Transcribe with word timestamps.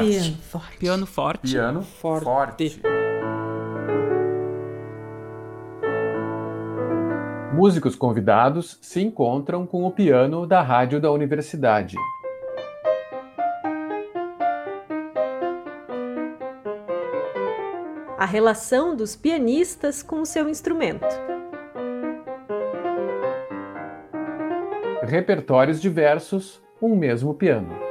forte. 0.00 0.10
Piano 0.10 0.36
forte. 0.42 0.78
Piano 0.78 1.06
forte. 1.06 1.50
Piano 1.50 1.82
Forte. 1.82 2.24
forte. 2.70 2.82
Músicos 7.52 7.96
convidados 7.96 8.78
se 8.80 9.02
encontram 9.02 9.66
com 9.66 9.84
o 9.84 9.90
piano 9.90 10.46
da 10.46 10.62
rádio 10.62 11.00
da 11.00 11.10
universidade. 11.10 11.96
A 18.16 18.24
relação 18.24 18.94
dos 18.94 19.16
pianistas 19.16 20.02
com 20.02 20.20
o 20.20 20.26
seu 20.26 20.48
instrumento. 20.48 21.06
Repertórios 25.02 25.80
diversos, 25.80 26.62
um 26.80 26.94
mesmo 26.94 27.34
piano. 27.34 27.89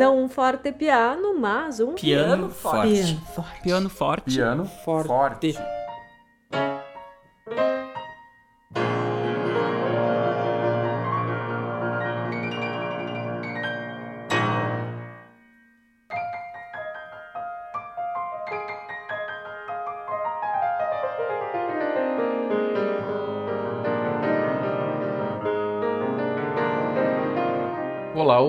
Não 0.00 0.24
um 0.24 0.30
forte 0.30 0.72
piano, 0.72 1.38
mas 1.38 1.78
um 1.78 1.92
Piano 1.92 2.48
forte. 2.48 2.88
Piano 2.94 3.18
forte. 3.34 3.60
Piano 3.62 3.88
forte. 3.90 4.34
Piano 4.34 4.64
Forte. 4.64 5.06
forte. 5.06 5.79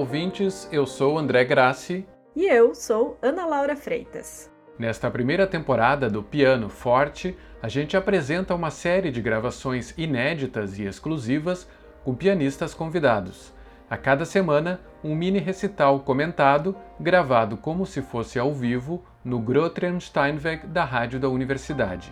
Ouvintes. 0.02 0.68
Eu 0.72 0.88
sou 0.88 1.16
André 1.16 1.46
Grassi. 1.46 2.08
E 2.36 2.48
eu 2.48 2.74
sou 2.74 3.20
Ana 3.22 3.46
Laura 3.46 3.76
Freitas. 3.76 4.52
Nesta 4.78 5.12
primeira 5.12 5.46
temporada 5.46 6.10
do 6.10 6.24
Piano 6.24 6.70
Forte, 6.70 7.38
a 7.62 7.68
gente 7.68 7.96
apresenta 7.96 8.56
uma 8.56 8.72
série 8.72 9.12
de 9.12 9.22
gravações 9.22 9.94
inéditas 9.96 10.80
e 10.80 10.86
exclusivas 10.86 11.68
com 12.04 12.16
pianistas 12.16 12.74
convidados. 12.74 13.54
A 13.88 13.96
cada 13.96 14.26
semana, 14.26 14.80
um 15.04 15.14
mini 15.14 15.38
recital 15.38 16.00
comentado, 16.00 16.76
gravado 17.00 17.56
como 17.56 17.86
se 17.86 18.02
fosse 18.02 18.40
ao 18.40 18.52
vivo 18.52 19.06
no 19.24 19.38
Grotrian 19.38 20.00
Steinweg 20.00 20.66
da 20.66 20.84
rádio 20.84 21.20
da 21.20 21.30
universidade. 21.30 22.12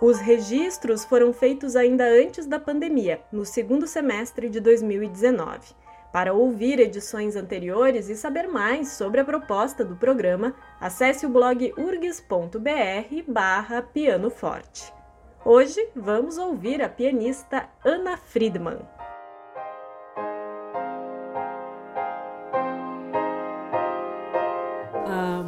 Os 0.00 0.20
registros 0.20 1.04
foram 1.04 1.32
feitos 1.32 1.74
ainda 1.74 2.04
antes 2.04 2.46
da 2.46 2.60
pandemia, 2.60 3.20
no 3.32 3.44
segundo 3.44 3.84
semestre 3.84 4.48
de 4.48 4.60
2019. 4.60 5.74
Para 6.12 6.32
ouvir 6.32 6.78
edições 6.78 7.34
anteriores 7.34 8.08
e 8.08 8.14
saber 8.14 8.46
mais 8.46 8.92
sobre 8.92 9.20
a 9.20 9.24
proposta 9.24 9.84
do 9.84 9.96
programa, 9.96 10.54
acesse 10.80 11.26
o 11.26 11.28
blog 11.28 11.74
urgs.br 11.76 13.22
barra 13.26 13.82
Piano 13.82 14.30
Forte. 14.30 14.92
Hoje 15.44 15.84
vamos 15.96 16.38
ouvir 16.38 16.80
a 16.80 16.88
pianista 16.88 17.68
Ana 17.84 18.16
Friedman. 18.16 18.78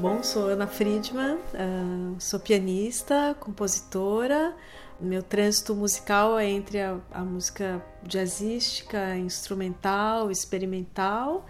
Bom, 0.00 0.22
sou 0.22 0.48
Ana 0.48 0.66
Friedman, 0.66 1.38
ah, 1.52 2.14
sou 2.18 2.40
pianista, 2.40 3.36
compositora. 3.38 4.56
Meu 4.98 5.22
trânsito 5.22 5.74
musical 5.74 6.38
é 6.38 6.48
entre 6.48 6.80
a, 6.80 6.98
a 7.12 7.20
música 7.20 7.84
jazzística, 8.02 9.14
instrumental, 9.16 10.30
experimental. 10.30 11.44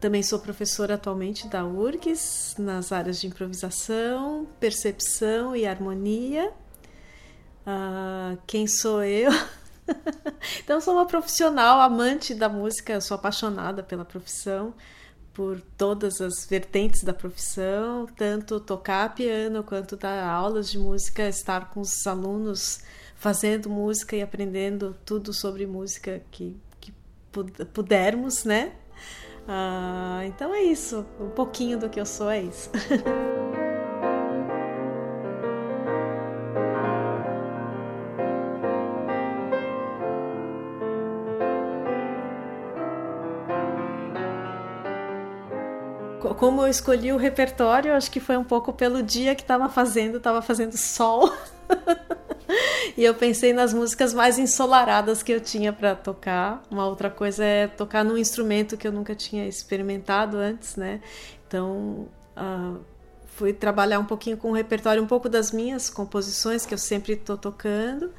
Também 0.00 0.20
sou 0.20 0.40
professora 0.40 0.94
atualmente 0.94 1.46
da 1.46 1.64
URGS 1.64 2.56
nas 2.58 2.90
áreas 2.90 3.20
de 3.20 3.28
improvisação, 3.28 4.48
percepção 4.58 5.54
e 5.54 5.64
harmonia. 5.64 6.52
Ah, 7.64 8.36
quem 8.48 8.66
sou 8.66 9.04
eu? 9.04 9.30
então, 10.58 10.80
sou 10.80 10.94
uma 10.94 11.06
profissional 11.06 11.80
amante 11.80 12.34
da 12.34 12.48
música, 12.48 13.00
sou 13.00 13.14
apaixonada 13.14 13.80
pela 13.80 14.04
profissão 14.04 14.74
por 15.36 15.60
todas 15.76 16.18
as 16.22 16.46
vertentes 16.46 17.02
da 17.02 17.12
profissão, 17.12 18.06
tanto 18.16 18.58
tocar 18.58 19.14
piano 19.14 19.62
quanto 19.62 19.94
dar 19.94 20.26
aulas 20.26 20.70
de 20.70 20.78
música, 20.78 21.28
estar 21.28 21.68
com 21.68 21.80
os 21.80 22.06
alunos 22.06 22.80
fazendo 23.14 23.68
música 23.68 24.16
e 24.16 24.22
aprendendo 24.22 24.96
tudo 25.04 25.34
sobre 25.34 25.66
música 25.66 26.22
que, 26.30 26.56
que 26.80 26.90
pudermos, 27.74 28.44
né? 28.44 28.72
Ah, 29.46 30.22
então 30.24 30.54
é 30.54 30.62
isso, 30.62 31.04
um 31.20 31.28
pouquinho 31.28 31.78
do 31.78 31.90
que 31.90 32.00
eu 32.00 32.06
sou 32.06 32.30
é 32.30 32.40
isso. 32.40 32.70
como 46.36 46.62
eu 46.62 46.68
escolhi 46.68 47.12
o 47.12 47.16
repertório, 47.16 47.92
acho 47.94 48.10
que 48.10 48.20
foi 48.20 48.36
um 48.36 48.44
pouco 48.44 48.72
pelo 48.72 49.02
dia 49.02 49.34
que 49.34 49.42
estava 49.42 49.68
fazendo, 49.68 50.18
estava 50.18 50.40
fazendo 50.40 50.76
sol. 50.76 51.32
e 52.96 53.04
eu 53.04 53.14
pensei 53.14 53.52
nas 53.52 53.72
músicas 53.72 54.14
mais 54.14 54.38
ensolaradas 54.38 55.22
que 55.22 55.32
eu 55.32 55.40
tinha 55.40 55.72
para 55.72 55.94
tocar. 55.94 56.62
Uma 56.70 56.86
outra 56.86 57.10
coisa 57.10 57.44
é 57.44 57.66
tocar 57.66 58.04
num 58.04 58.16
instrumento 58.16 58.76
que 58.76 58.86
eu 58.86 58.92
nunca 58.92 59.14
tinha 59.14 59.46
experimentado 59.46 60.36
antes, 60.36 60.76
né? 60.76 61.00
Então, 61.46 62.08
uh, 62.36 62.78
fui 63.26 63.52
trabalhar 63.52 63.98
um 63.98 64.04
pouquinho 64.04 64.36
com 64.36 64.50
o 64.50 64.54
repertório, 64.54 65.02
um 65.02 65.06
pouco 65.06 65.28
das 65.28 65.52
minhas 65.52 65.90
composições 65.90 66.64
que 66.64 66.72
eu 66.72 66.78
sempre 66.78 67.12
estou 67.12 67.36
tocando 67.36 68.10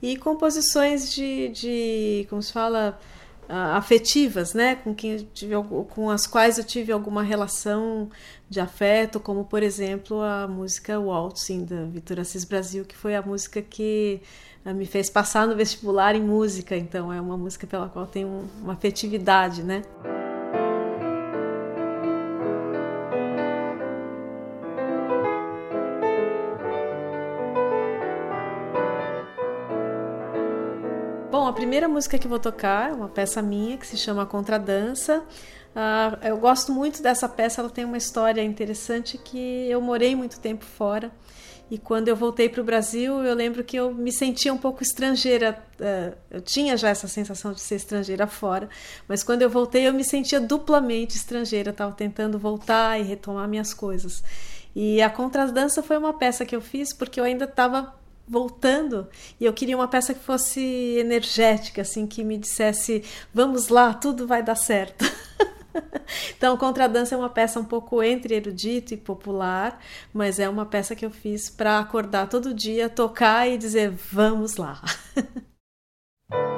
e 0.00 0.16
composições 0.16 1.12
de, 1.12 1.48
de 1.48 2.26
como 2.30 2.42
se 2.42 2.52
fala, 2.52 2.98
afetivas, 3.48 4.52
né, 4.52 4.74
com 4.76 4.94
quem 4.94 5.16
tive, 5.32 5.54
com 5.88 6.10
as 6.10 6.26
quais 6.26 6.58
eu 6.58 6.64
tive 6.64 6.92
alguma 6.92 7.22
relação 7.22 8.10
de 8.48 8.60
afeto, 8.60 9.18
como 9.18 9.44
por 9.44 9.62
exemplo 9.62 10.20
a 10.20 10.46
música 10.46 10.98
Waltzing 10.98 11.64
da 11.64 11.84
Vitor 11.84 12.20
Assis 12.20 12.44
Brasil, 12.44 12.84
que 12.84 12.96
foi 12.96 13.14
a 13.14 13.22
música 13.22 13.62
que 13.62 14.20
eh, 14.64 14.72
me 14.72 14.84
fez 14.84 15.08
passar 15.08 15.46
no 15.46 15.56
vestibular 15.56 16.14
em 16.14 16.22
música, 16.22 16.76
então 16.76 17.12
é 17.12 17.20
uma 17.20 17.38
música 17.38 17.66
pela 17.66 17.88
qual 17.88 18.06
tenho 18.06 18.48
uma 18.62 18.74
afetividade, 18.74 19.62
né? 19.62 19.82
Bom, 31.30 31.46
a 31.46 31.52
primeira 31.52 31.86
música 31.86 32.18
que 32.18 32.26
vou 32.26 32.38
tocar 32.38 32.88
é 32.88 32.92
uma 32.94 33.08
peça 33.08 33.42
minha 33.42 33.76
que 33.76 33.86
se 33.86 33.98
chama 33.98 34.24
Contradança. 34.24 35.22
Uh, 35.76 36.26
eu 36.26 36.38
gosto 36.38 36.72
muito 36.72 37.02
dessa 37.02 37.28
peça, 37.28 37.60
ela 37.60 37.68
tem 37.68 37.84
uma 37.84 37.98
história 37.98 38.42
interessante 38.42 39.18
que 39.18 39.68
eu 39.68 39.78
morei 39.78 40.16
muito 40.16 40.40
tempo 40.40 40.64
fora 40.64 41.12
e 41.70 41.76
quando 41.76 42.08
eu 42.08 42.16
voltei 42.16 42.48
para 42.48 42.62
o 42.62 42.64
Brasil 42.64 43.22
eu 43.22 43.34
lembro 43.34 43.62
que 43.62 43.76
eu 43.76 43.92
me 43.92 44.10
sentia 44.10 44.54
um 44.54 44.56
pouco 44.56 44.82
estrangeira. 44.82 45.62
Uh, 45.78 46.16
eu 46.30 46.40
tinha 46.40 46.78
já 46.78 46.88
essa 46.88 47.06
sensação 47.06 47.52
de 47.52 47.60
ser 47.60 47.74
estrangeira 47.74 48.26
fora, 48.26 48.66
mas 49.06 49.22
quando 49.22 49.42
eu 49.42 49.50
voltei 49.50 49.86
eu 49.86 49.92
me 49.92 50.04
sentia 50.04 50.40
duplamente 50.40 51.14
estrangeira. 51.14 51.72
Estava 51.72 51.92
tentando 51.92 52.38
voltar 52.38 52.98
e 52.98 53.02
retomar 53.02 53.46
minhas 53.46 53.74
coisas. 53.74 54.24
E 54.74 55.02
a 55.02 55.10
Contradança 55.10 55.82
foi 55.82 55.98
uma 55.98 56.14
peça 56.14 56.46
que 56.46 56.56
eu 56.56 56.60
fiz 56.62 56.94
porque 56.94 57.20
eu 57.20 57.24
ainda 57.24 57.44
estava 57.44 57.97
voltando 58.28 59.08
e 59.40 59.44
eu 59.44 59.52
queria 59.52 59.76
uma 59.76 59.88
peça 59.88 60.14
que 60.14 60.20
fosse 60.20 60.60
energética, 60.98 61.82
assim, 61.82 62.06
que 62.06 62.22
me 62.22 62.36
dissesse: 62.36 63.02
vamos 63.32 63.68
lá, 63.68 63.94
tudo 63.94 64.26
vai 64.26 64.42
dar 64.42 64.54
certo. 64.54 65.04
então, 66.36 66.56
Contradança 66.56 67.14
é 67.14 67.18
uma 67.18 67.30
peça 67.30 67.58
um 67.58 67.64
pouco 67.64 68.02
entre 68.02 68.34
erudito 68.34 68.94
e 68.94 68.96
popular, 68.96 69.80
mas 70.12 70.38
é 70.38 70.48
uma 70.48 70.66
peça 70.66 70.94
que 70.94 71.04
eu 71.04 71.10
fiz 71.10 71.48
para 71.48 71.78
acordar 71.78 72.28
todo 72.28 72.54
dia, 72.54 72.88
tocar 72.88 73.48
e 73.48 73.56
dizer: 73.56 73.90
vamos 73.90 74.56
lá. 74.56 74.80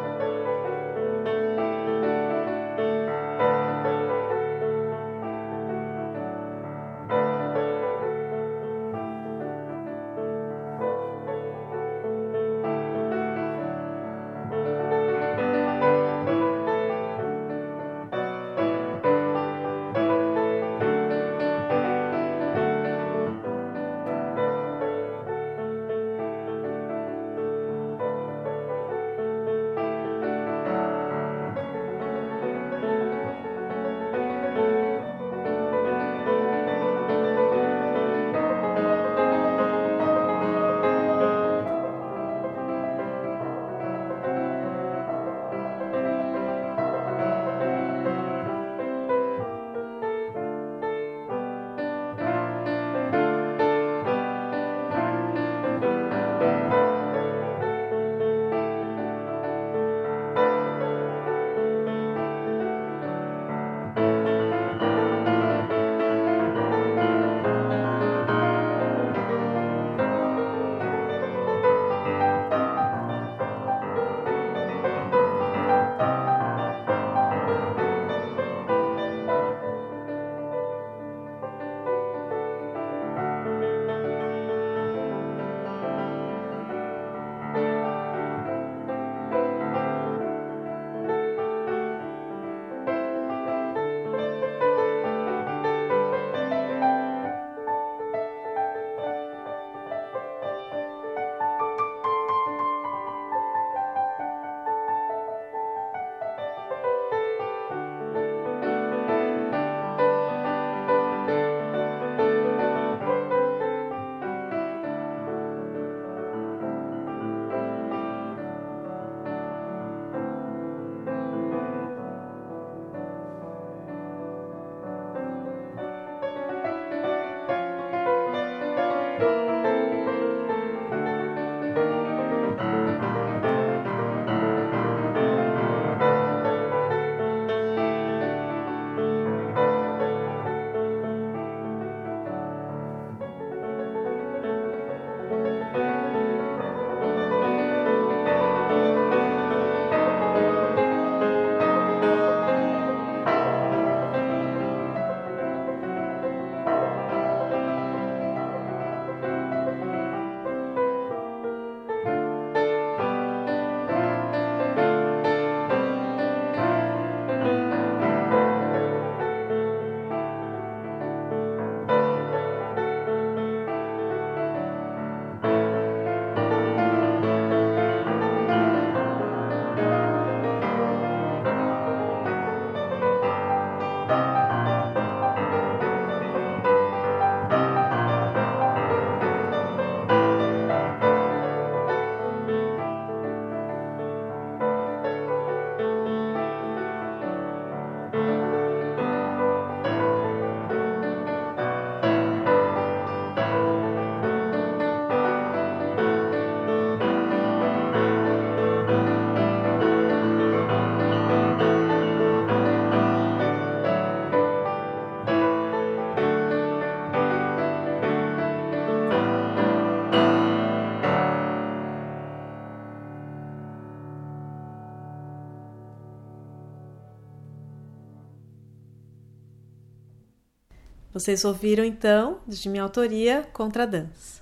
Vocês 231.20 231.44
ouviram 231.44 231.84
então, 231.84 232.38
de 232.49 232.67
minha 232.67 232.82
autoria, 232.82 233.46
Contradança. 233.52 234.40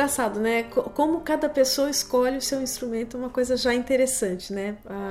engraçado, 0.00 0.40
né? 0.40 0.64
Como 0.64 1.20
cada 1.20 1.48
pessoa 1.48 1.90
escolhe 1.90 2.38
o 2.38 2.42
seu 2.42 2.62
instrumento 2.62 3.16
é 3.16 3.20
uma 3.20 3.28
coisa 3.28 3.56
já 3.56 3.74
interessante, 3.74 4.52
né? 4.52 4.76
Ah, 4.86 5.09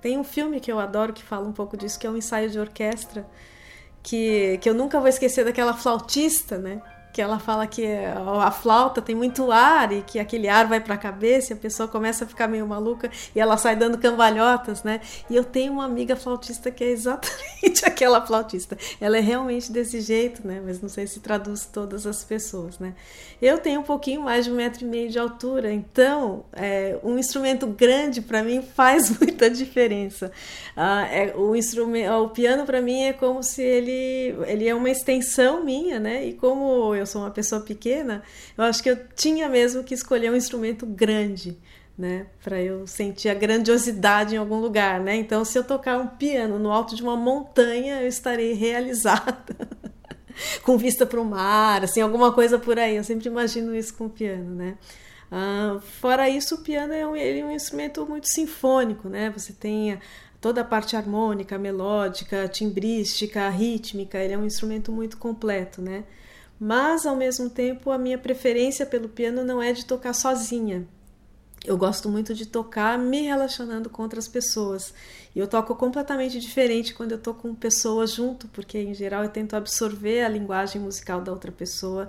tem 0.00 0.18
um 0.18 0.24
filme 0.24 0.60
que 0.60 0.70
eu 0.70 0.78
adoro 0.78 1.12
que 1.12 1.22
fala 1.22 1.46
um 1.46 1.52
pouco 1.52 1.76
disso, 1.76 1.98
que 1.98 2.06
é 2.06 2.10
um 2.10 2.16
ensaio 2.16 2.50
de 2.50 2.58
orquestra, 2.58 3.26
que, 4.02 4.58
que 4.58 4.68
eu 4.68 4.74
nunca 4.74 4.98
vou 4.98 5.08
esquecer 5.08 5.44
daquela 5.44 5.74
flautista, 5.74 6.58
né? 6.58 6.80
que 7.12 7.20
ela 7.20 7.38
fala 7.38 7.66
que 7.66 7.84
a 7.86 8.50
flauta 8.50 9.02
tem 9.02 9.14
muito 9.14 9.50
ar 9.50 9.92
e 9.92 10.02
que 10.02 10.18
aquele 10.18 10.48
ar 10.48 10.66
vai 10.66 10.80
para 10.80 10.94
a 10.94 10.98
cabeça 10.98 11.52
e 11.52 11.54
a 11.54 11.58
pessoa 11.58 11.88
começa 11.88 12.24
a 12.24 12.26
ficar 12.26 12.46
meio 12.46 12.66
maluca 12.66 13.10
e 13.34 13.40
ela 13.40 13.56
sai 13.56 13.74
dando 13.74 13.98
cambalhotas, 13.98 14.82
né? 14.84 15.00
E 15.28 15.34
eu 15.34 15.44
tenho 15.44 15.72
uma 15.72 15.84
amiga 15.84 16.14
flautista 16.14 16.70
que 16.70 16.84
é 16.84 16.88
exatamente 16.88 17.49
aquela 17.84 18.24
flautista. 18.24 18.76
Ela 19.00 19.18
é 19.18 19.20
realmente 19.20 19.70
desse 19.70 20.00
jeito, 20.00 20.46
né? 20.46 20.62
Mas 20.64 20.80
não 20.80 20.88
sei 20.88 21.06
se 21.06 21.20
traduz 21.20 21.66
todas 21.66 22.06
as 22.06 22.24
pessoas, 22.24 22.78
né? 22.78 22.94
Eu 23.40 23.58
tenho 23.58 23.80
um 23.80 23.82
pouquinho 23.82 24.22
mais 24.22 24.44
de 24.44 24.50
um 24.50 24.54
metro 24.54 24.84
e 24.84 24.88
meio 24.88 25.10
de 25.10 25.18
altura, 25.18 25.72
então 25.72 26.44
é, 26.52 26.98
um 27.02 27.18
instrumento 27.18 27.66
grande 27.66 28.20
para 28.20 28.42
mim 28.42 28.62
faz 28.74 29.18
muita 29.18 29.50
diferença. 29.50 30.30
Ah, 30.76 31.06
é, 31.06 31.34
o 31.36 31.54
instrumento, 31.54 32.12
o 32.12 32.28
piano 32.28 32.64
para 32.64 32.80
mim 32.80 33.02
é 33.02 33.12
como 33.12 33.42
se 33.42 33.62
ele 33.62 34.34
ele 34.46 34.68
é 34.68 34.74
uma 34.74 34.90
extensão 34.90 35.64
minha, 35.64 35.98
né? 35.98 36.26
E 36.26 36.34
como 36.34 36.94
eu 36.94 37.06
sou 37.06 37.22
uma 37.22 37.30
pessoa 37.30 37.60
pequena, 37.60 38.22
eu 38.56 38.64
acho 38.64 38.82
que 38.82 38.90
eu 38.90 38.98
tinha 39.14 39.48
mesmo 39.48 39.82
que 39.82 39.94
escolher 39.94 40.30
um 40.30 40.36
instrumento 40.36 40.86
grande, 40.86 41.58
né, 42.00 42.26
para 42.42 42.60
eu 42.62 42.86
sentir 42.86 43.28
a 43.28 43.34
grandiosidade 43.34 44.34
em 44.34 44.38
algum 44.38 44.58
lugar, 44.58 45.00
né? 45.00 45.16
Então, 45.16 45.44
se 45.44 45.58
eu 45.58 45.62
tocar 45.62 45.98
um 45.98 46.06
piano 46.06 46.58
no 46.58 46.72
alto 46.72 46.96
de 46.96 47.02
uma 47.02 47.16
montanha, 47.16 48.00
eu 48.00 48.08
estarei 48.08 48.54
realizada. 48.54 49.36
com 50.64 50.78
vista 50.78 51.04
para 51.04 51.20
o 51.20 51.24
mar, 51.24 51.84
assim, 51.84 52.00
alguma 52.00 52.32
coisa 52.32 52.58
por 52.58 52.78
aí. 52.78 52.96
Eu 52.96 53.04
sempre 53.04 53.28
imagino 53.28 53.74
isso 53.74 53.92
com 53.94 54.06
o 54.06 54.10
piano, 54.10 54.54
né? 54.54 54.78
Ah, 55.30 55.78
fora 56.00 56.28
isso, 56.28 56.54
o 56.54 56.58
piano 56.58 56.94
é 56.94 57.06
um, 57.06 57.14
ele 57.14 57.40
é 57.40 57.44
um 57.44 57.50
instrumento 57.50 58.06
muito 58.06 58.26
sinfônico, 58.28 59.08
né? 59.08 59.30
Você 59.36 59.52
tem 59.52 59.98
toda 60.40 60.62
a 60.62 60.64
parte 60.64 60.96
harmônica, 60.96 61.58
melódica, 61.58 62.48
timbrística, 62.48 63.48
rítmica. 63.50 64.18
Ele 64.18 64.32
é 64.32 64.38
um 64.38 64.46
instrumento 64.46 64.90
muito 64.90 65.18
completo, 65.18 65.82
né? 65.82 66.04
mas 66.60 67.06
ao 67.06 67.16
mesmo 67.16 67.48
tempo 67.48 67.90
a 67.90 67.96
minha 67.96 68.18
preferência 68.18 68.84
pelo 68.84 69.08
piano 69.08 69.42
não 69.42 69.62
é 69.62 69.72
de 69.72 69.86
tocar 69.86 70.12
sozinha. 70.12 70.86
Eu 71.64 71.76
gosto 71.76 72.08
muito 72.08 72.34
de 72.34 72.46
tocar 72.46 72.98
me 72.98 73.22
relacionando 73.22 73.90
com 73.90 74.02
outras 74.02 74.26
pessoas. 74.26 74.94
E 75.34 75.38
eu 75.38 75.46
toco 75.46 75.74
completamente 75.74 76.40
diferente 76.40 76.94
quando 76.94 77.12
eu 77.12 77.18
tô 77.18 77.34
com 77.34 77.54
pessoas 77.54 78.12
junto, 78.12 78.48
porque 78.48 78.78
em 78.78 78.94
geral 78.94 79.22
eu 79.24 79.28
tento 79.28 79.54
absorver 79.54 80.22
a 80.22 80.28
linguagem 80.28 80.80
musical 80.80 81.20
da 81.20 81.30
outra 81.30 81.52
pessoa 81.52 82.08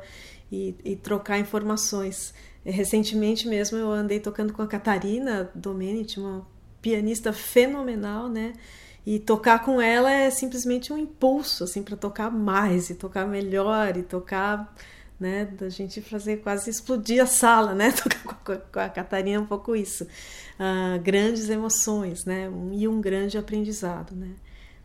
e, 0.51 0.75
e 0.85 0.95
trocar 0.95 1.37
informações. 1.37 2.33
Recentemente 2.63 3.47
mesmo 3.47 3.77
eu 3.77 3.91
andei 3.91 4.19
tocando 4.19 4.53
com 4.53 4.61
a 4.61 4.67
Catarina 4.67 5.51
Domenici, 5.53 6.19
uma 6.19 6.47
pianista 6.81 7.33
fenomenal, 7.33 8.29
né? 8.29 8.53
E 9.05 9.19
tocar 9.19 9.63
com 9.65 9.81
ela 9.81 10.11
é 10.11 10.29
simplesmente 10.29 10.93
um 10.93 10.97
impulso, 10.97 11.63
assim, 11.63 11.81
para 11.81 11.97
tocar 11.97 12.29
mais 12.29 12.89
e 12.89 12.95
tocar 12.95 13.25
melhor 13.27 13.97
e 13.97 14.03
tocar, 14.03 14.75
né, 15.21 15.45
da 15.45 15.69
gente 15.69 16.01
fazer 16.01 16.37
quase 16.37 16.67
explodir 16.67 17.21
a 17.21 17.27
sala, 17.27 17.75
né? 17.75 17.93
Com 18.43 18.79
a 18.79 18.89
Catarina 18.89 19.39
um 19.39 19.45
pouco 19.45 19.75
isso. 19.75 20.03
Uh, 20.03 20.99
grandes 21.01 21.47
emoções, 21.47 22.25
né? 22.25 22.49
Um, 22.49 22.73
e 22.73 22.87
um 22.87 22.99
grande 22.99 23.37
aprendizado, 23.37 24.15
né? 24.15 24.29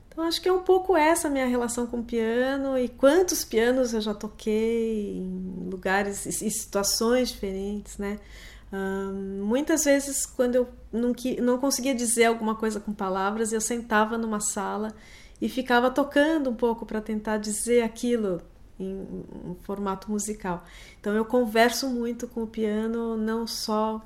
Então 0.07 0.23
acho 0.25 0.41
que 0.41 0.49
é 0.49 0.53
um 0.53 0.63
pouco 0.63 0.95
essa 0.95 1.29
a 1.29 1.31
minha 1.31 1.47
relação 1.47 1.87
com 1.87 2.01
o 2.01 2.05
piano 2.05 2.79
e 2.79 2.89
quantos 2.89 3.45
pianos 3.45 3.95
eu 3.95 4.01
já 4.03 4.15
toquei 4.15 5.17
em 5.17 5.69
lugares 5.71 6.27
e 6.27 6.51
situações 6.51 7.31
diferentes, 7.31 7.99
né? 7.99 8.19
muitas 9.43 9.85
vezes, 9.85 10.27
quando 10.27 10.57
eu 10.57 10.69
não, 10.93 11.13
não 11.41 11.57
conseguia 11.57 11.95
dizer 11.95 12.25
alguma 12.25 12.55
coisa 12.55 12.79
com 12.79 12.93
palavras, 12.93 13.53
eu 13.53 13.61
sentava 13.61 14.19
numa 14.19 14.41
sala 14.41 14.93
e 15.41 15.49
ficava 15.49 15.91
tocando 15.91 16.51
um 16.51 16.55
pouco 16.55 16.85
para 16.85 17.01
tentar 17.01 17.39
dizer 17.39 17.83
aquilo 17.83 18.43
em, 18.79 19.57
formato 19.63 20.11
musical. 20.11 20.65
Então 21.01 21.15
eu 21.15 21.25
converso 21.25 21.89
muito 21.89 22.27
com 22.27 22.43
o 22.43 22.47
piano, 22.47 23.17
não 23.17 23.47
só 23.47 23.97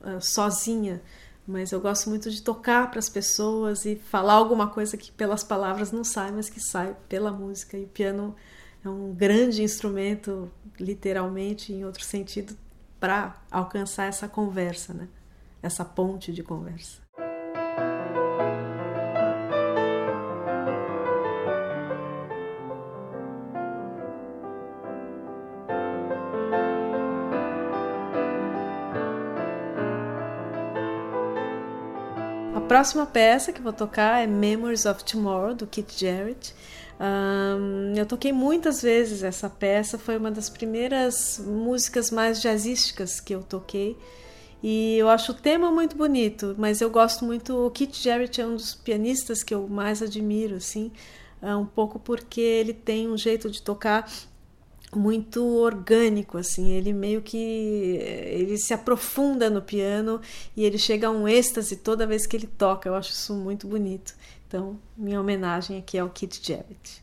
uh, 0.00 0.20
sozinha, 0.20 1.02
mas 1.46 1.72
eu 1.72 1.80
gosto 1.80 2.08
muito 2.08 2.30
de 2.30 2.40
tocar 2.42 2.90
para 2.90 2.98
as 2.98 3.08
pessoas 3.08 3.84
e 3.84 3.96
falar 3.96 4.34
alguma 4.34 4.68
coisa 4.68 4.96
que 4.96 5.10
pelas 5.10 5.42
palavras 5.42 5.90
não 5.90 6.04
sai, 6.04 6.30
mas 6.30 6.48
que 6.48 6.60
sai 6.60 6.96
pela 7.08 7.32
música. 7.32 7.76
E 7.76 7.84
o 7.84 7.88
piano 7.88 8.34
é 8.84 8.88
um 8.88 9.12
grande 9.12 9.62
instrumento, 9.62 10.50
literalmente, 10.78 11.72
em 11.72 11.84
outro 11.84 12.04
sentido, 12.04 12.56
para 13.00 13.40
alcançar 13.50 14.04
essa 14.04 14.28
conversa, 14.28 14.94
né? 14.94 15.08
essa 15.62 15.84
ponte 15.84 16.32
de 16.32 16.42
conversa. 16.42 17.01
Próxima 32.72 33.04
peça 33.04 33.52
que 33.52 33.60
vou 33.60 33.74
tocar 33.74 34.22
é 34.22 34.26
Memories 34.26 34.86
of 34.86 35.04
Tomorrow, 35.04 35.54
do 35.54 35.66
Keith 35.66 35.92
Jarrett. 35.94 36.54
Um, 36.98 37.92
eu 37.94 38.06
toquei 38.06 38.32
muitas 38.32 38.80
vezes 38.80 39.22
essa 39.22 39.50
peça, 39.50 39.98
foi 39.98 40.16
uma 40.16 40.30
das 40.30 40.48
primeiras 40.48 41.38
músicas 41.38 42.10
mais 42.10 42.40
jazzísticas 42.40 43.20
que 43.20 43.34
eu 43.34 43.42
toquei. 43.42 43.94
E 44.62 44.96
eu 44.96 45.10
acho 45.10 45.32
o 45.32 45.34
tema 45.34 45.70
muito 45.70 45.94
bonito, 45.98 46.54
mas 46.56 46.80
eu 46.80 46.88
gosto 46.88 47.26
muito. 47.26 47.66
O 47.66 47.70
Keith 47.70 47.94
Jarrett 47.94 48.40
é 48.40 48.46
um 48.46 48.56
dos 48.56 48.74
pianistas 48.74 49.42
que 49.42 49.52
eu 49.52 49.68
mais 49.68 50.00
admiro, 50.00 50.56
assim, 50.56 50.90
um 51.42 51.66
pouco 51.66 51.98
porque 51.98 52.40
ele 52.40 52.72
tem 52.72 53.06
um 53.06 53.18
jeito 53.18 53.50
de 53.50 53.60
tocar 53.60 54.10
muito 54.94 55.44
orgânico 55.44 56.36
assim 56.36 56.72
ele 56.72 56.92
meio 56.92 57.22
que 57.22 57.36
ele 57.36 58.58
se 58.58 58.74
aprofunda 58.74 59.48
no 59.48 59.62
piano 59.62 60.20
e 60.56 60.64
ele 60.64 60.78
chega 60.78 61.06
a 61.06 61.10
um 61.10 61.26
êxtase 61.26 61.76
toda 61.76 62.06
vez 62.06 62.26
que 62.26 62.36
ele 62.36 62.46
toca 62.46 62.88
eu 62.88 62.94
acho 62.94 63.10
isso 63.10 63.34
muito 63.34 63.66
bonito 63.66 64.14
então, 64.52 64.78
minha 64.94 65.18
homenagem 65.18 65.78
aqui 65.78 65.98
ao 65.98 66.10
Kit 66.10 66.46
Jarrett. 66.46 67.02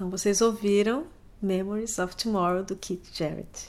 Então 0.00 0.08
vocês 0.08 0.40
ouviram 0.40 1.04
Memories 1.42 1.98
of 1.98 2.16
Tomorrow 2.16 2.64
do 2.64 2.74
Keith 2.74 3.04
Jarrett. 3.12 3.68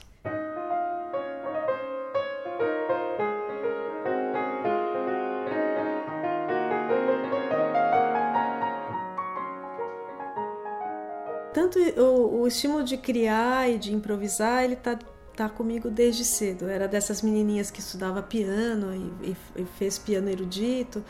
Tanto 11.52 11.78
o, 12.00 12.40
o 12.40 12.48
estímulo 12.48 12.82
de 12.82 12.96
criar 12.96 13.70
e 13.70 13.76
de 13.76 13.92
improvisar, 13.92 14.64
ele 14.64 14.76
tá 14.76 14.98
tá 15.36 15.50
comigo 15.50 15.90
desde 15.90 16.24
cedo. 16.24 16.66
Era 16.66 16.88
dessas 16.88 17.20
menininhas 17.20 17.70
que 17.70 17.80
estudava 17.80 18.22
piano 18.22 18.94
e, 19.22 19.32
e, 19.32 19.36
e, 19.56 19.66
fez 19.78 19.98
piano 19.98 20.30
erudito. 20.30 21.04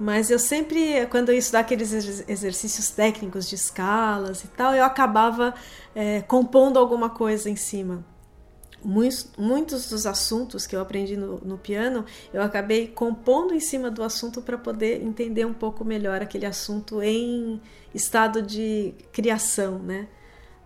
Mas 0.00 0.30
eu 0.30 0.38
sempre, 0.38 1.06
quando 1.10 1.28
eu 1.28 1.34
ia 1.34 1.40
estudar 1.40 1.60
aqueles 1.60 1.92
exercícios 2.26 2.88
técnicos 2.88 3.46
de 3.46 3.54
escalas 3.54 4.42
e 4.42 4.48
tal, 4.48 4.74
eu 4.74 4.82
acabava 4.82 5.54
é, 5.94 6.22
compondo 6.22 6.78
alguma 6.78 7.10
coisa 7.10 7.50
em 7.50 7.54
cima. 7.54 8.02
Muitos, 8.82 9.28
muitos 9.36 9.90
dos 9.90 10.06
assuntos 10.06 10.66
que 10.66 10.74
eu 10.74 10.80
aprendi 10.80 11.18
no, 11.18 11.38
no 11.40 11.58
piano, 11.58 12.06
eu 12.32 12.40
acabei 12.40 12.88
compondo 12.88 13.52
em 13.52 13.60
cima 13.60 13.90
do 13.90 14.02
assunto 14.02 14.40
para 14.40 14.56
poder 14.56 15.02
entender 15.02 15.44
um 15.44 15.52
pouco 15.52 15.84
melhor 15.84 16.22
aquele 16.22 16.46
assunto 16.46 17.02
em 17.02 17.60
estado 17.94 18.40
de 18.40 18.94
criação, 19.12 19.78
né? 19.80 20.08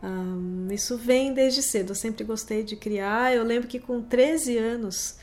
Um, 0.00 0.68
isso 0.70 0.96
vem 0.96 1.34
desde 1.34 1.60
cedo, 1.60 1.90
eu 1.90 1.96
sempre 1.96 2.22
gostei 2.22 2.62
de 2.62 2.76
criar. 2.76 3.34
Eu 3.34 3.42
lembro 3.42 3.66
que 3.66 3.80
com 3.80 4.00
13 4.00 4.58
anos 4.58 5.16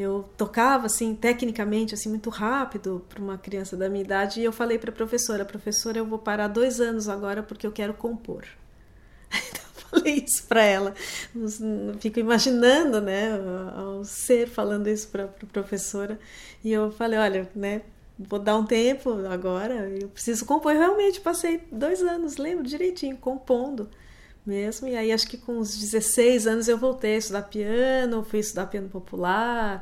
eu 0.00 0.28
tocava 0.36 0.86
assim 0.86 1.14
tecnicamente 1.14 1.94
assim 1.94 2.08
muito 2.08 2.30
rápido 2.30 3.04
para 3.08 3.20
uma 3.20 3.38
criança 3.38 3.76
da 3.76 3.88
minha 3.88 4.02
idade 4.02 4.40
e 4.40 4.44
eu 4.44 4.52
falei 4.52 4.78
para 4.78 4.90
a 4.90 4.94
professora 4.94 5.44
professora 5.44 5.98
eu 5.98 6.06
vou 6.06 6.18
parar 6.18 6.48
dois 6.48 6.80
anos 6.80 7.08
agora 7.08 7.42
porque 7.42 7.66
eu 7.66 7.72
quero 7.72 7.94
compor. 7.94 8.44
Então 9.50 9.62
eu 9.96 10.00
falei 10.00 10.24
isso 10.24 10.46
para 10.46 10.62
ela. 10.62 10.94
Fico 11.98 12.20
imaginando 12.20 13.00
né 13.00 13.30
ao 13.76 14.04
ser 14.04 14.48
falando 14.48 14.88
isso 14.88 15.08
para 15.08 15.24
a 15.24 15.28
pro 15.28 15.46
professora. 15.46 16.18
E 16.62 16.72
eu 16.72 16.92
falei 16.92 17.18
olha 17.18 17.50
né 17.54 17.82
vou 18.18 18.38
dar 18.38 18.56
um 18.56 18.64
tempo 18.64 19.26
agora 19.26 19.88
eu 19.88 20.08
preciso 20.08 20.44
compor. 20.44 20.72
Eu 20.72 20.80
realmente 20.80 21.20
passei 21.20 21.62
dois 21.72 22.02
anos 22.02 22.36
lembro 22.36 22.64
direitinho 22.64 23.16
compondo 23.16 23.88
mesmo. 24.44 24.88
E 24.88 24.96
aí 24.96 25.12
acho 25.12 25.28
que 25.28 25.36
com 25.36 25.58
uns 25.58 25.76
16 25.78 26.46
anos 26.46 26.68
eu 26.68 26.78
voltei 26.78 27.14
a 27.14 27.18
estudar 27.18 27.42
piano, 27.42 28.24
fui 28.24 28.40
estudar 28.40 28.66
piano 28.66 28.88
popular, 28.88 29.80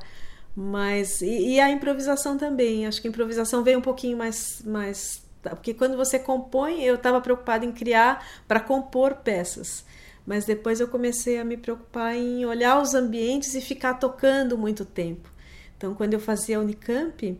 mas 0.54 1.20
e, 1.22 1.54
e 1.54 1.60
a 1.60 1.70
improvisação 1.70 2.36
também. 2.36 2.86
Acho 2.86 3.00
que 3.00 3.08
a 3.08 3.10
improvisação 3.10 3.62
veio 3.64 3.78
um 3.78 3.82
pouquinho 3.82 4.16
mais 4.18 4.62
mais 4.64 5.26
porque 5.42 5.72
quando 5.72 5.96
você 5.96 6.18
compõe, 6.18 6.82
eu 6.82 6.96
estava 6.96 7.20
preocupada 7.20 7.64
em 7.64 7.72
criar 7.72 8.26
para 8.46 8.60
compor 8.60 9.16
peças. 9.16 9.84
Mas 10.26 10.44
depois 10.44 10.80
eu 10.80 10.88
comecei 10.88 11.38
a 11.38 11.44
me 11.44 11.56
preocupar 11.56 12.14
em 12.14 12.44
olhar 12.44 12.80
os 12.82 12.94
ambientes 12.94 13.54
e 13.54 13.60
ficar 13.60 13.94
tocando 13.94 14.58
muito 14.58 14.84
tempo. 14.84 15.30
Então, 15.76 15.94
quando 15.94 16.12
eu 16.12 16.20
fazia 16.20 16.60
Unicamp, 16.60 17.38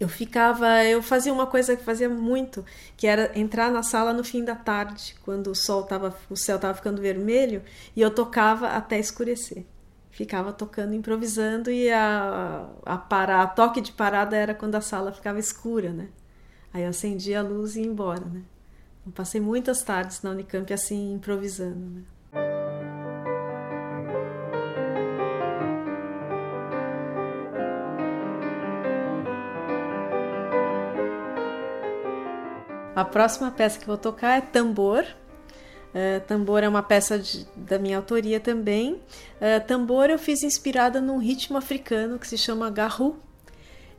eu 0.00 0.08
ficava, 0.08 0.84
eu 0.84 1.02
fazia 1.02 1.32
uma 1.32 1.46
coisa 1.46 1.76
que 1.76 1.84
fazia 1.84 2.08
muito, 2.08 2.64
que 2.96 3.06
era 3.06 3.38
entrar 3.38 3.70
na 3.70 3.82
sala 3.82 4.12
no 4.12 4.24
fim 4.24 4.44
da 4.44 4.54
tarde, 4.54 5.14
quando 5.22 5.48
o 5.48 5.54
sol 5.54 5.82
tava, 5.84 6.16
o 6.30 6.36
céu 6.36 6.56
estava 6.56 6.74
ficando 6.74 7.00
vermelho, 7.00 7.62
e 7.94 8.00
eu 8.00 8.10
tocava 8.10 8.68
até 8.68 8.98
escurecer. 8.98 9.64
Ficava 10.10 10.52
tocando, 10.52 10.94
improvisando 10.94 11.70
e 11.70 11.90
a 11.90 12.66
a 12.86 12.96
parar, 12.96 13.42
a 13.42 13.46
toque 13.46 13.80
de 13.80 13.92
parada 13.92 14.34
era 14.36 14.54
quando 14.54 14.74
a 14.74 14.80
sala 14.80 15.12
ficava 15.12 15.38
escura, 15.38 15.92
né? 15.92 16.08
Aí 16.72 16.82
eu 16.82 16.88
acendia 16.90 17.40
a 17.40 17.42
luz 17.42 17.76
e 17.76 17.80
ia 17.80 17.86
embora, 17.86 18.24
né? 18.24 18.42
Eu 19.04 19.12
passei 19.12 19.40
muitas 19.40 19.82
tardes 19.82 20.22
na 20.22 20.30
Unicamp 20.30 20.72
assim 20.72 21.12
improvisando, 21.14 21.90
né? 21.90 22.02
A 32.96 33.04
próxima 33.04 33.50
peça 33.50 33.78
que 33.78 33.86
vou 33.86 33.98
tocar 33.98 34.38
é 34.38 34.40
Tambor. 34.40 35.04
Uh, 35.94 36.20
tambor 36.26 36.62
é 36.62 36.68
uma 36.68 36.82
peça 36.82 37.18
de, 37.18 37.46
da 37.54 37.78
minha 37.78 37.98
autoria 37.98 38.40
também. 38.40 38.94
Uh, 38.94 39.66
tambor 39.66 40.10
eu 40.10 40.18
fiz 40.18 40.42
inspirada 40.42 41.00
num 41.00 41.18
ritmo 41.18 41.56
africano 41.56 42.18
que 42.18 42.26
se 42.26 42.36
chama 42.36 42.70
garru. 42.70 43.16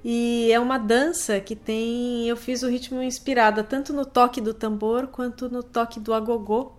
E 0.04 0.52
é 0.52 0.60
uma 0.60 0.80
dança 0.80 1.40
que 1.40 1.56
tem. 1.56 2.28
Eu 2.28 2.36
fiz 2.36 2.64
o 2.64 2.70
ritmo 2.70 3.02
inspirada 3.02 3.64
tanto 3.64 3.94
no 3.94 4.06
toque 4.06 4.42
do 4.42 4.54
tambor 4.54 5.08
quanto 5.08 5.48
no 5.50 5.62
toque 5.62 6.00
do 6.00 6.14
agogô. 6.14 6.72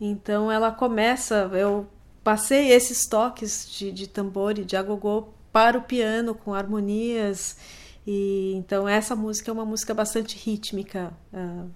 Então 0.00 0.50
ela 0.50 0.70
começa. 0.70 1.50
Eu 1.52 1.86
passei 2.24 2.70
esses 2.70 3.06
toques 3.06 3.66
de, 3.70 3.92
de 3.92 4.06
tambor 4.06 4.58
e 4.58 4.64
de 4.64 4.76
agogô 4.76 5.28
para 5.52 5.76
o 5.76 5.82
piano 5.82 6.34
com 6.34 6.54
harmonias 6.54 7.56
e 8.06 8.54
então 8.54 8.88
essa 8.88 9.14
música 9.14 9.50
é 9.50 9.52
uma 9.52 9.64
música 9.64 9.92
bastante 9.94 10.36
rítmica, 10.36 11.12
uh, 11.32 11.70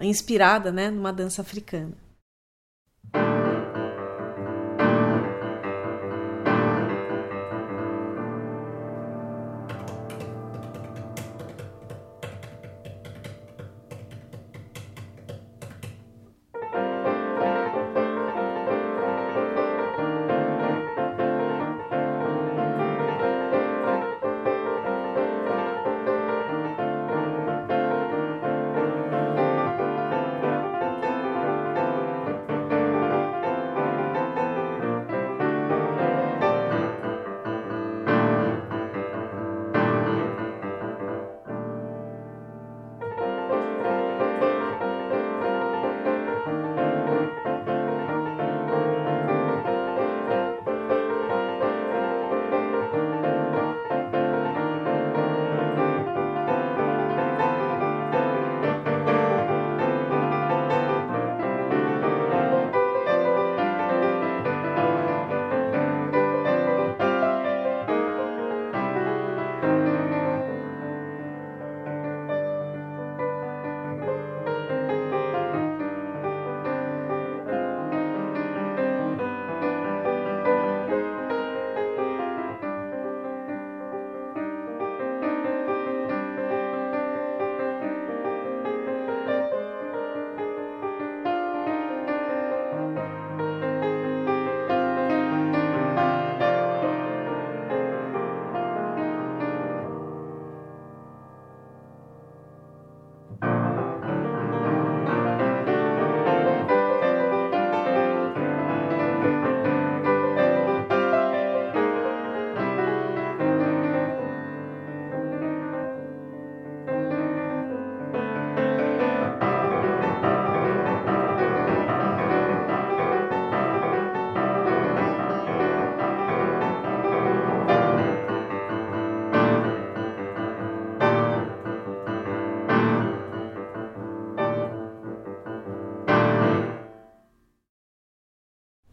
inspirada, 0.00 0.72
né, 0.72 0.90
numa 0.90 1.12
dança 1.12 1.42
africana. 1.42 1.96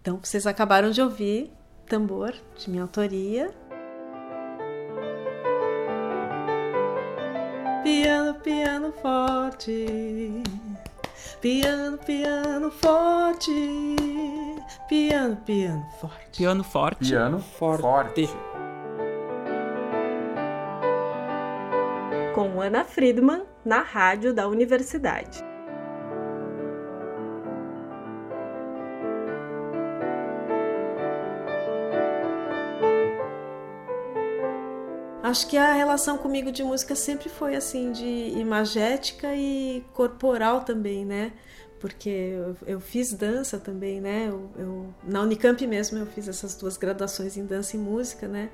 Então 0.05 0.19
vocês 0.21 0.45
acabaram 0.45 0.91
de 0.91 1.01
ouvir 1.01 1.51
tambor 1.87 2.31
de 2.55 2.69
minha 2.69 2.83
autoria. 2.83 3.49
Piano, 7.81 8.35
piano 8.35 8.93
forte. 9.01 10.43
Piano, 11.41 11.97
piano 11.97 12.69
forte. 12.69 13.95
Piano, 14.87 15.37
piano 15.37 15.83
forte. 15.99 16.37
Piano 16.37 16.63
forte. 16.63 17.09
Piano 17.09 17.39
forte. 17.39 17.81
forte. 17.81 18.29
Com 22.35 22.61
Ana 22.61 22.85
Friedman 22.85 23.41
na 23.65 23.81
rádio 23.81 24.35
da 24.35 24.47
universidade. 24.47 25.54
Acho 35.35 35.47
que 35.47 35.57
a 35.57 35.73
relação 35.73 36.17
comigo 36.17 36.49
de 36.49 36.63
música 36.63 36.95
sempre 36.95 37.27
foi 37.27 37.57
assim, 37.57 37.91
de 37.91 38.05
imagética 38.39 39.35
e 39.35 39.83
corporal 39.93 40.61
também, 40.61 41.03
né? 41.03 41.33
Porque 41.77 42.37
eu, 42.65 42.79
fiz 42.79 43.11
dança 43.11 43.59
também, 43.59 43.99
né? 43.99 44.27
Eu, 44.29 44.49
eu, 44.57 44.93
na 45.03 45.21
Unicamp 45.23 45.67
mesmo 45.67 45.97
eu 45.97 46.05
fiz 46.05 46.29
essas 46.29 46.55
duas 46.55 46.77
graduações 46.77 47.35
em 47.35 47.45
dança 47.45 47.75
e 47.75 47.79
música, 47.79 48.29
né? 48.29 48.49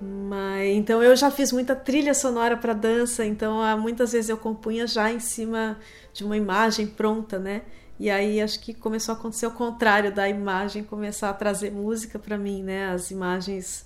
Mas, 0.00 0.76
então 0.76 1.02
eu 1.02 1.16
já 1.16 1.32
fiz 1.32 1.50
muita 1.50 1.74
trilha 1.74 2.14
sonora 2.14 2.56
para 2.56 2.74
dança, 2.74 3.24
então 3.26 3.58
muitas 3.76 4.12
vezes 4.12 4.30
eu 4.30 4.38
compunha 4.38 4.86
já 4.86 5.10
em 5.10 5.18
cima 5.18 5.80
de 6.12 6.22
uma 6.22 6.36
imagem 6.36 6.86
pronta, 6.86 7.40
né? 7.40 7.62
E 7.98 8.08
aí 8.08 8.40
acho 8.40 8.60
que 8.60 8.72
começou 8.72 9.16
a 9.16 9.18
acontecer 9.18 9.48
o 9.48 9.50
contrário 9.50 10.14
da 10.14 10.28
imagem 10.28 10.84
começar 10.84 11.28
a 11.28 11.34
trazer 11.34 11.72
música 11.72 12.20
para 12.20 12.38
mim, 12.38 12.62
né? 12.62 12.88
As 12.88 13.10
imagens 13.10 13.84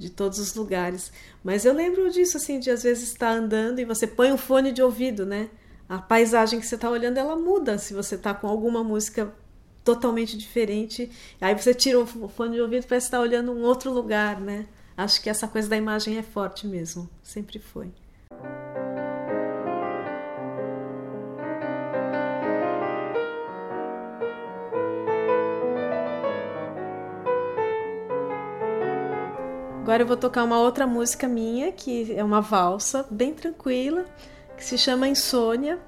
de 0.00 0.08
todos 0.08 0.38
os 0.38 0.54
lugares. 0.54 1.12
Mas 1.44 1.66
eu 1.66 1.74
lembro 1.74 2.10
disso, 2.10 2.38
assim, 2.38 2.58
de 2.58 2.70
às 2.70 2.82
vezes 2.82 3.10
estar 3.10 3.30
andando 3.30 3.80
e 3.80 3.84
você 3.84 4.06
põe 4.06 4.32
um 4.32 4.38
fone 4.38 4.72
de 4.72 4.82
ouvido, 4.82 5.26
né? 5.26 5.50
A 5.86 5.98
paisagem 5.98 6.58
que 6.58 6.66
você 6.66 6.76
está 6.76 6.88
olhando, 6.88 7.18
ela 7.18 7.36
muda 7.36 7.76
se 7.76 7.92
você 7.92 8.14
está 8.14 8.32
com 8.32 8.48
alguma 8.48 8.82
música 8.82 9.30
totalmente 9.84 10.38
diferente. 10.38 11.10
Aí 11.38 11.54
você 11.54 11.74
tira 11.74 12.00
o 12.00 12.06
fone 12.06 12.54
de 12.54 12.62
ouvido 12.62 12.86
para 12.86 12.96
estar 12.96 13.20
olhando 13.20 13.52
um 13.52 13.62
outro 13.62 13.92
lugar, 13.92 14.40
né? 14.40 14.66
Acho 14.96 15.20
que 15.20 15.28
essa 15.28 15.46
coisa 15.46 15.68
da 15.68 15.76
imagem 15.76 16.16
é 16.16 16.22
forte 16.22 16.66
mesmo, 16.66 17.08
sempre 17.22 17.58
foi. 17.58 17.92
Agora 29.90 30.04
eu 30.04 30.06
vou 30.06 30.16
tocar 30.16 30.44
uma 30.44 30.56
outra 30.56 30.86
música 30.86 31.26
minha, 31.26 31.72
que 31.72 32.14
é 32.14 32.22
uma 32.22 32.40
valsa 32.40 33.04
bem 33.10 33.34
tranquila, 33.34 34.04
que 34.56 34.64
se 34.64 34.78
chama 34.78 35.08
Insônia. 35.08 35.80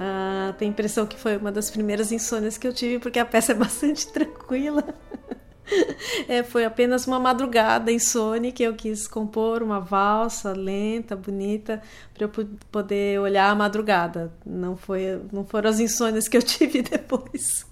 Ah, 0.00 0.54
tenho 0.56 0.70
a 0.70 0.72
impressão 0.72 1.04
que 1.04 1.18
foi 1.18 1.36
uma 1.36 1.52
das 1.52 1.70
primeiras 1.70 2.10
insônias 2.10 2.56
que 2.56 2.66
eu 2.66 2.72
tive, 2.72 2.98
porque 2.98 3.18
a 3.18 3.26
peça 3.26 3.52
é 3.52 3.54
bastante 3.54 4.10
tranquila. 4.10 4.82
É, 6.28 6.42
foi 6.42 6.64
apenas 6.64 7.06
uma 7.06 7.20
madrugada 7.20 7.92
insônia 7.92 8.50
que 8.50 8.62
eu 8.62 8.74
quis 8.74 9.06
compor 9.06 9.62
uma 9.62 9.80
valsa 9.80 10.54
lenta, 10.54 11.14
bonita, 11.14 11.82
para 12.14 12.24
eu 12.24 12.30
poder 12.70 13.20
olhar 13.20 13.50
a 13.50 13.54
madrugada. 13.54 14.32
Não, 14.46 14.78
foi, 14.78 15.20
não 15.30 15.44
foram 15.44 15.68
as 15.68 15.78
insônias 15.78 16.26
que 16.26 16.38
eu 16.38 16.42
tive 16.42 16.80
depois. 16.80 17.66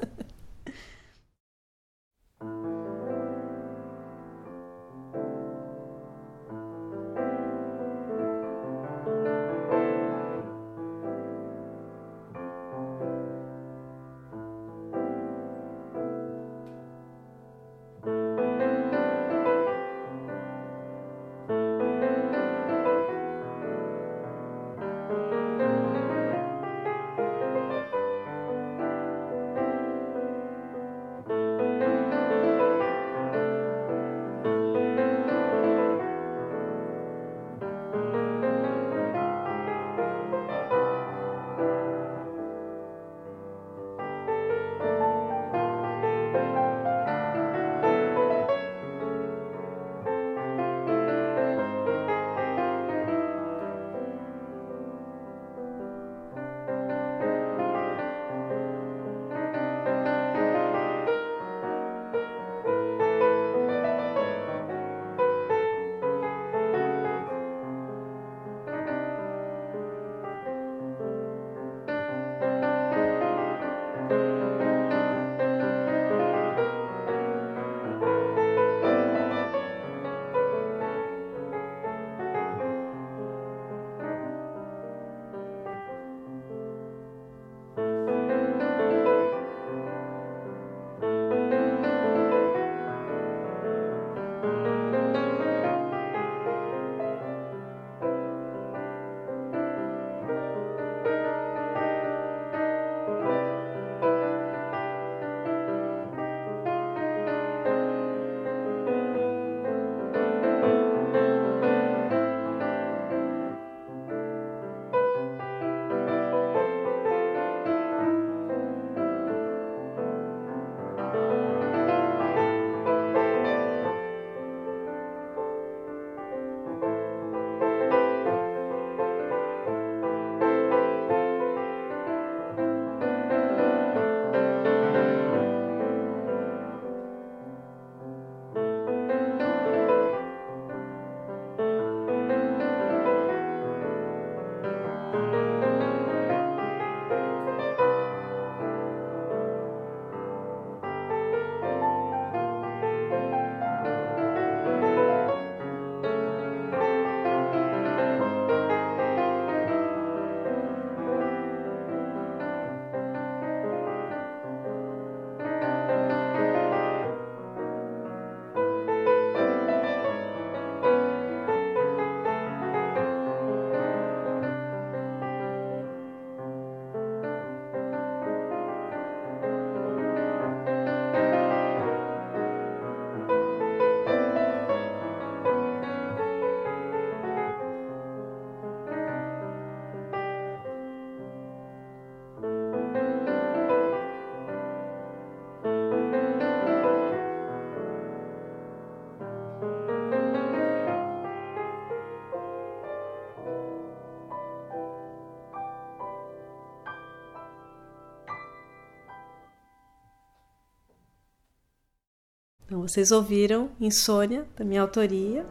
Então 212.70 212.82
vocês 212.82 213.10
ouviram 213.10 213.68
Insônia, 213.80 214.46
da 214.56 214.64
minha 214.64 214.80
autoria. 214.80 215.44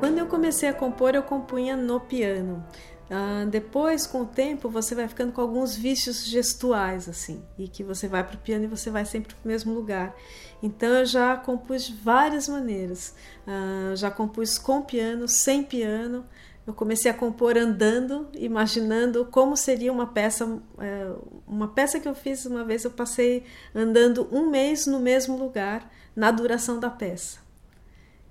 Quando 0.00 0.18
eu 0.18 0.26
comecei 0.26 0.68
a 0.68 0.74
compor, 0.74 1.14
eu 1.14 1.22
compunha 1.22 1.76
no 1.76 2.00
piano. 2.00 2.66
Uh, 3.08 3.46
depois, 3.48 4.04
com 4.04 4.22
o 4.22 4.26
tempo, 4.26 4.68
você 4.68 4.94
vai 4.94 5.06
ficando 5.06 5.32
com 5.32 5.40
alguns 5.40 5.76
vícios 5.76 6.24
gestuais, 6.24 7.08
assim, 7.08 7.40
e 7.56 7.68
que 7.68 7.84
você 7.84 8.08
vai 8.08 8.24
para 8.24 8.34
o 8.34 8.38
piano 8.38 8.64
e 8.64 8.68
você 8.68 8.90
vai 8.90 9.04
sempre 9.04 9.34
para 9.34 9.44
o 9.44 9.48
mesmo 9.48 9.72
lugar. 9.72 10.14
Então, 10.60 10.88
eu 10.88 11.06
já 11.06 11.36
compus 11.36 11.84
de 11.84 11.94
várias 11.94 12.48
maneiras. 12.48 13.14
Uh, 13.46 13.94
já 13.94 14.10
compus 14.10 14.58
com 14.58 14.82
piano, 14.82 15.28
sem 15.28 15.62
piano. 15.62 16.24
Eu 16.66 16.74
comecei 16.74 17.08
a 17.08 17.14
compor 17.14 17.56
andando, 17.56 18.28
imaginando 18.34 19.24
como 19.26 19.56
seria 19.56 19.92
uma 19.92 20.08
peça. 20.08 20.44
Uh, 20.44 21.42
uma 21.46 21.68
peça 21.68 22.00
que 22.00 22.08
eu 22.08 22.14
fiz 22.14 22.44
uma 22.44 22.64
vez, 22.64 22.84
eu 22.84 22.90
passei 22.90 23.44
andando 23.72 24.28
um 24.32 24.50
mês 24.50 24.84
no 24.84 24.98
mesmo 24.98 25.36
lugar, 25.36 25.88
na 26.14 26.32
duração 26.32 26.80
da 26.80 26.90
peça. 26.90 27.38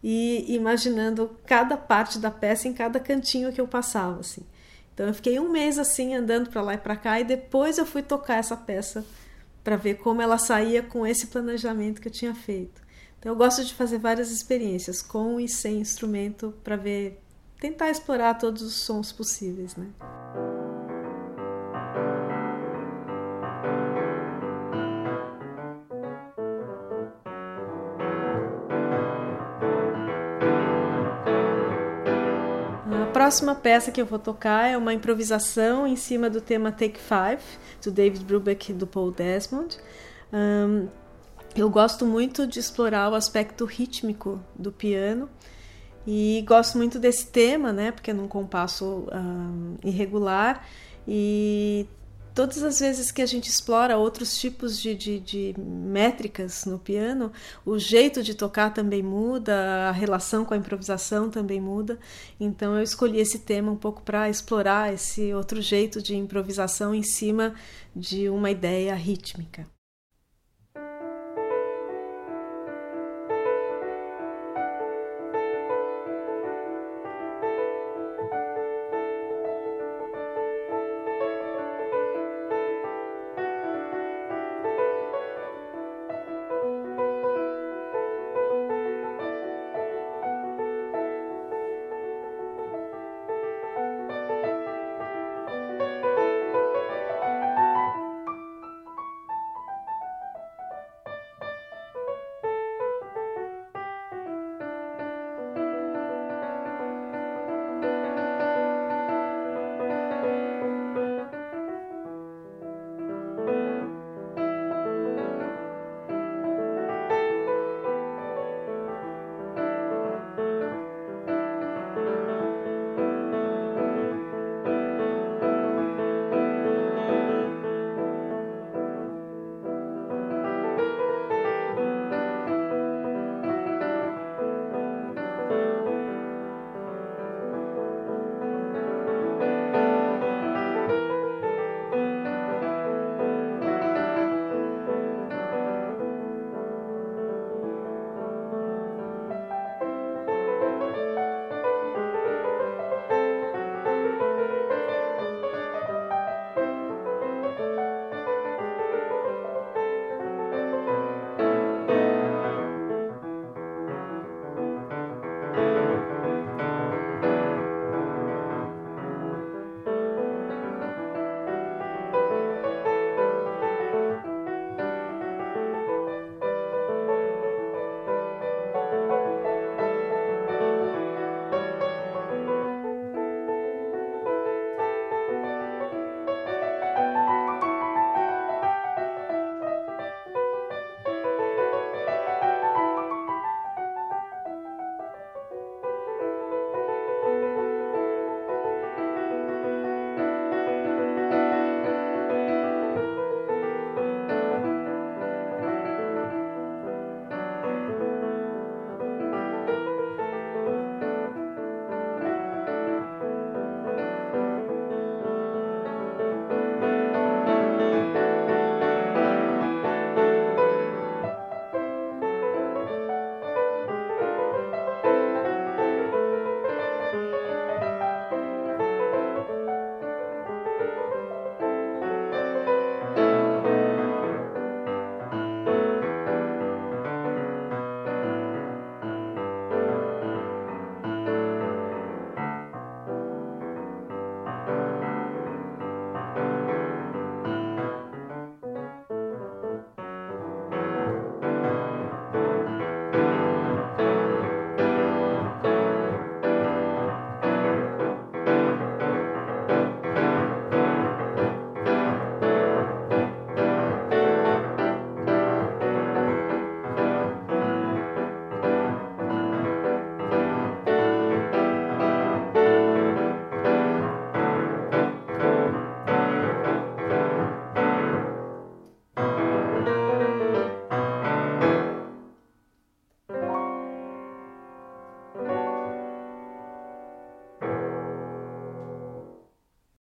E 0.03 0.53
imaginando 0.53 1.31
cada 1.45 1.77
parte 1.77 2.19
da 2.19 2.29
peça 2.29 2.67
em 2.67 2.73
cada 2.73 2.99
cantinho 2.99 3.53
que 3.53 3.61
eu 3.61 3.67
passava, 3.67 4.19
assim. 4.19 4.45
Então 4.95 5.07
eu 5.07 5.13
fiquei 5.13 5.37
um 5.37 5.51
mês 5.51 5.77
assim 5.77 6.15
andando 6.15 6.49
para 6.49 6.61
lá 6.61 6.73
e 6.73 6.77
para 6.77 6.95
cá 6.95 7.19
e 7.19 7.25
depois 7.25 7.77
eu 7.77 7.85
fui 7.85 8.01
tocar 8.01 8.37
essa 8.37 8.55
peça 8.55 9.05
para 9.61 9.75
ver 9.75 9.95
como 9.95 10.21
ela 10.21 10.37
saía 10.37 10.81
com 10.81 11.05
esse 11.05 11.27
planejamento 11.27 11.99
que 11.99 12.07
eu 12.07 12.11
tinha 12.11 12.33
feito. 12.33 12.81
Então 13.19 13.33
eu 13.33 13.35
gosto 13.35 13.65
de 13.65 13.73
fazer 13.73 13.97
várias 13.97 14.31
experiências 14.31 15.01
com 15.01 15.37
e 15.37 15.49
sem 15.49 15.81
instrumento 15.81 16.53
para 16.63 16.77
ver, 16.77 17.21
tentar 17.59 17.89
explorar 17.89 18.35
todos 18.35 18.61
os 18.61 18.75
sons 18.75 19.11
possíveis, 19.11 19.75
né? 19.75 19.87
Próxima 33.25 33.55
peça 33.55 33.91
que 33.91 33.99
eu 33.99 34.05
vou 34.05 34.19
tocar 34.19 34.67
é 34.67 34.77
uma 34.77 34.93
improvisação 34.93 35.87
em 35.87 35.95
cima 35.95 36.29
do 36.29 36.39
tema 36.39 36.71
Take 36.71 36.99
Five, 36.99 37.41
do 37.83 37.89
David 37.89 38.23
Brubeck 38.23 38.69
e 38.69 38.73
do 38.75 38.85
Paul 38.85 39.11
Desmond. 39.11 39.79
Um, 40.31 40.87
eu 41.55 41.67
gosto 41.67 42.05
muito 42.05 42.45
de 42.45 42.59
explorar 42.59 43.11
o 43.11 43.15
aspecto 43.15 43.65
rítmico 43.65 44.39
do 44.55 44.71
piano 44.71 45.27
e 46.05 46.45
gosto 46.47 46.77
muito 46.77 46.99
desse 46.99 47.25
tema, 47.25 47.73
né? 47.73 47.91
Porque 47.91 48.11
é 48.11 48.13
num 48.13 48.27
compasso 48.27 49.07
um, 49.11 49.75
irregular 49.83 50.63
e 51.07 51.87
todas 52.35 52.61
as 52.61 52.81
vezes 52.81 53.11
que 53.11 53.21
a 53.21 53.25
gente 53.25 53.49
explora 53.49 53.97
outros 53.97 54.37
tipos 54.37 54.79
de, 54.79 54.93
de, 54.93 55.19
de, 55.19 55.55
métricas 55.57 56.65
no 56.65 56.77
piano, 56.77 57.31
o 57.65 57.79
jeito 57.79 58.21
de 58.21 58.35
tocar 58.35 58.73
também 58.73 59.01
muda, 59.01 59.87
a 59.87 59.91
relação 59.91 60.43
com 60.43 60.53
a 60.53 60.57
improvisação 60.57 61.29
também 61.29 61.61
muda. 61.61 61.97
Então 62.37 62.75
eu 62.75 62.83
escolhi 62.83 63.19
esse 63.19 63.39
tema 63.39 63.71
um 63.71 63.77
pouco 63.77 64.01
para 64.01 64.29
explorar 64.29 64.93
esse 64.93 65.33
outro 65.33 65.61
jeito 65.61 66.01
de 66.01 66.15
improvisação 66.15 66.93
em 66.93 67.03
cima 67.03 67.55
de 67.95 68.29
uma 68.29 68.51
ideia 68.51 68.93
rítmica. 68.93 69.74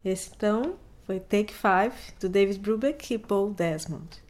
Esse 0.08 0.32
então 0.36 0.76
foi 1.06 1.20
Take 1.20 1.54
Five, 1.54 1.96
do 2.20 2.30
David 2.30 2.60
Brubeck 2.60 3.14
e 3.14 3.18
Paul 3.18 3.54
Desmond. 3.54 4.26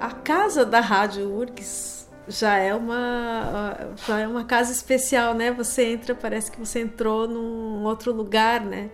A 0.00 0.10
casa 0.24 0.64
da 0.64 0.80
Rádio 0.80 1.30
URGS 1.30 2.08
já 2.28 2.56
é 2.56 2.74
uma 2.74 3.94
já 4.06 4.20
é 4.20 4.28
uma 4.28 4.44
casa 4.44 4.72
especial, 4.72 5.34
né? 5.34 5.50
Você 5.52 5.84
entra, 5.84 6.14
parece 6.14 6.50
que 6.50 6.58
você 6.58 6.80
entrou 6.80 7.26
num 7.26 7.84
outro 7.84 8.12
lugar, 8.12 8.64
né? 8.64 8.90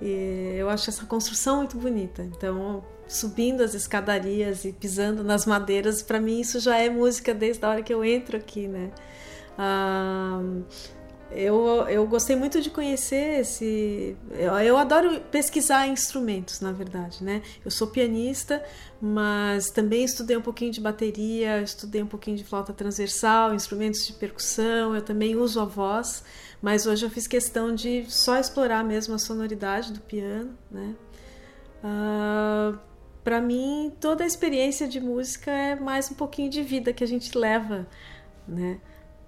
E 0.00 0.56
eu 0.58 0.68
acho 0.68 0.90
essa 0.90 1.06
construção 1.06 1.58
muito 1.58 1.76
bonita. 1.76 2.22
Então, 2.22 2.84
subindo 3.08 3.62
as 3.62 3.74
escadarias 3.74 4.64
e 4.64 4.72
pisando 4.72 5.22
nas 5.22 5.46
madeiras, 5.46 6.02
para 6.02 6.20
mim 6.20 6.40
isso 6.40 6.60
já 6.60 6.78
é 6.78 6.88
música 6.88 7.34
desde 7.34 7.64
a 7.64 7.68
hora 7.70 7.82
que 7.82 7.92
eu 7.92 8.04
entro 8.04 8.36
aqui, 8.36 8.66
né? 8.66 8.90
Ah, 9.58 10.40
eu, 11.34 11.88
eu 11.88 12.06
gostei 12.06 12.36
muito 12.36 12.60
de 12.60 12.68
conhecer 12.68 13.40
esse. 13.40 14.16
Eu, 14.32 14.52
eu, 14.58 14.76
adoro 14.76 15.20
pesquisar 15.30 15.88
instrumentos, 15.88 16.60
na 16.60 16.72
verdade, 16.72 17.24
né? 17.24 17.42
Eu 17.64 17.70
sou 17.70 17.86
pianista, 17.86 18.62
mas 19.00 19.70
também 19.70 20.04
estudei 20.04 20.36
um 20.36 20.42
pouquinho 20.42 20.70
de 20.70 20.80
bateria, 20.80 21.62
estudei 21.62 22.02
um 22.02 22.06
pouquinho 22.06 22.36
de 22.36 22.44
flauta 22.44 22.72
transversal, 22.72 23.54
instrumentos 23.54 24.06
de 24.06 24.12
percussão, 24.12 24.94
eu 24.94 25.02
também 25.02 25.34
uso 25.34 25.58
a 25.60 25.64
voz, 25.64 26.22
mas 26.60 26.86
hoje 26.86 27.06
eu 27.06 27.10
fiz 27.10 27.26
questão 27.26 27.74
de 27.74 28.04
só 28.10 28.38
explorar 28.38 28.84
mesmo 28.84 29.14
a 29.14 29.18
sonoridade 29.18 29.92
do 29.92 30.00
piano, 30.00 30.56
né? 30.70 30.94
Uh, 31.82 32.78
para 33.24 33.40
mim, 33.40 33.92
toda 34.00 34.24
a 34.24 34.26
experiência 34.26 34.88
de 34.88 35.00
música 35.00 35.50
é 35.50 35.76
mais 35.76 36.10
um 36.10 36.14
pouquinho 36.14 36.50
de 36.50 36.62
vida 36.62 36.92
que 36.92 37.04
a 37.04 37.06
gente 37.06 37.36
leva, 37.36 37.86
né? 38.46 38.80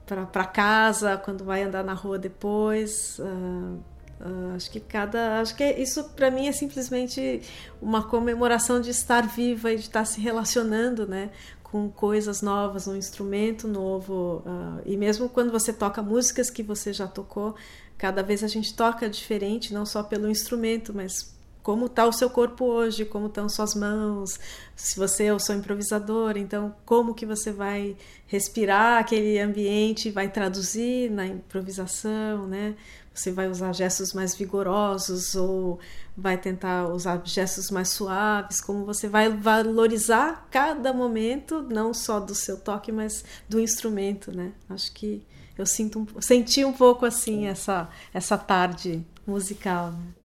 para 0.07 0.45
casa, 0.45 1.17
quando 1.17 1.45
vai 1.45 1.63
andar 1.63 1.83
na 1.83 1.95
rua 1.95 2.19
depois. 2.19 3.19
Uh, 3.19 3.79
uh, 4.21 4.55
acho 4.55 4.71
que 4.71 4.81
cada. 4.81 5.41
Acho 5.41 5.57
que 5.57 5.65
isso 5.65 6.05
para 6.11 6.31
mim 6.31 6.47
é 6.47 6.53
simplesmente 6.53 7.43
uma 7.81 8.03
comemoração 8.03 8.81
de 8.81 8.91
estar 8.91 9.27
viva 9.27 9.73
e 9.73 9.77
de 9.77 9.83
estar 9.83 10.05
se 10.05 10.21
relacionando 10.21 11.07
né, 11.07 11.31
com 11.63 11.89
coisas 11.89 12.43
novas, 12.43 12.87
um 12.87 12.97
instrumento 12.97 13.67
novo. 13.67 14.43
Uh, 14.45 14.83
e 14.85 14.97
mesmo 14.97 15.29
quando 15.29 15.51
você 15.51 15.73
toca 15.73 16.03
músicas 16.03 16.51
que 16.51 16.63
você 16.63 16.93
já 16.93 17.07
tocou, 17.07 17.55
cada 17.97 18.23
vez 18.23 18.45
a 18.45 18.49
gente 18.49 18.75
toca 18.75 19.09
diferente, 19.09 19.73
não 19.73 19.87
só 19.87 20.03
pelo 20.03 20.29
instrumento, 20.29 20.93
mas 20.95 21.34
como 21.65 21.87
está 21.87 22.07
o 22.07 22.13
seu 22.13 22.29
corpo 22.29 22.67
hoje, 22.67 23.07
como 23.07 23.27
estão 23.27 23.49
suas 23.49 23.75
mãos, 23.75 24.39
se 24.77 24.99
você 24.99 25.25
eu 25.25 25.41
sou 25.41 25.57
improvisador, 25.57 26.37
então 26.37 26.77
como 26.85 27.15
que 27.15 27.25
você 27.25 27.51
vai 27.51 27.97
respirar 28.27 28.99
aquele 29.01 29.39
ambiente, 29.41 30.11
vai 30.11 30.29
traduzir 30.29 31.11
na 31.11 31.27
improvisação, 31.27 32.47
né? 32.47 32.77
Você 33.15 33.33
vai 33.33 33.49
usar 33.49 33.73
gestos 33.73 34.13
mais 34.13 34.35
vigorosos 34.35 35.35
ou 35.35 35.79
vai 36.15 36.37
tentar 36.37 36.87
usar 36.89 37.23
gestos 37.25 37.71
mais 37.71 37.89
suaves, 37.89 38.61
como 38.61 38.85
você 38.85 39.09
vai 39.09 39.31
valorizar 39.31 40.47
cada 40.51 40.93
momento, 40.93 41.63
não 41.63 41.95
só 41.95 42.21
do 42.21 42.35
seu 42.35 42.61
toque, 42.61 42.93
mas 42.93 43.25
do 43.49 43.59
instrumento, 43.59 44.37
né? 44.37 44.53
Acho 44.69 44.93
que 44.93 45.27
eu 45.57 45.65
sinto 45.65 46.07
senti 46.21 46.63
um 46.63 46.75
pouco 46.75 47.07
assim 47.07 47.47
essa 47.47 47.89
essa 48.13 48.37
tarde 48.37 49.03
musical. 49.27 49.93
Né? 49.93 50.24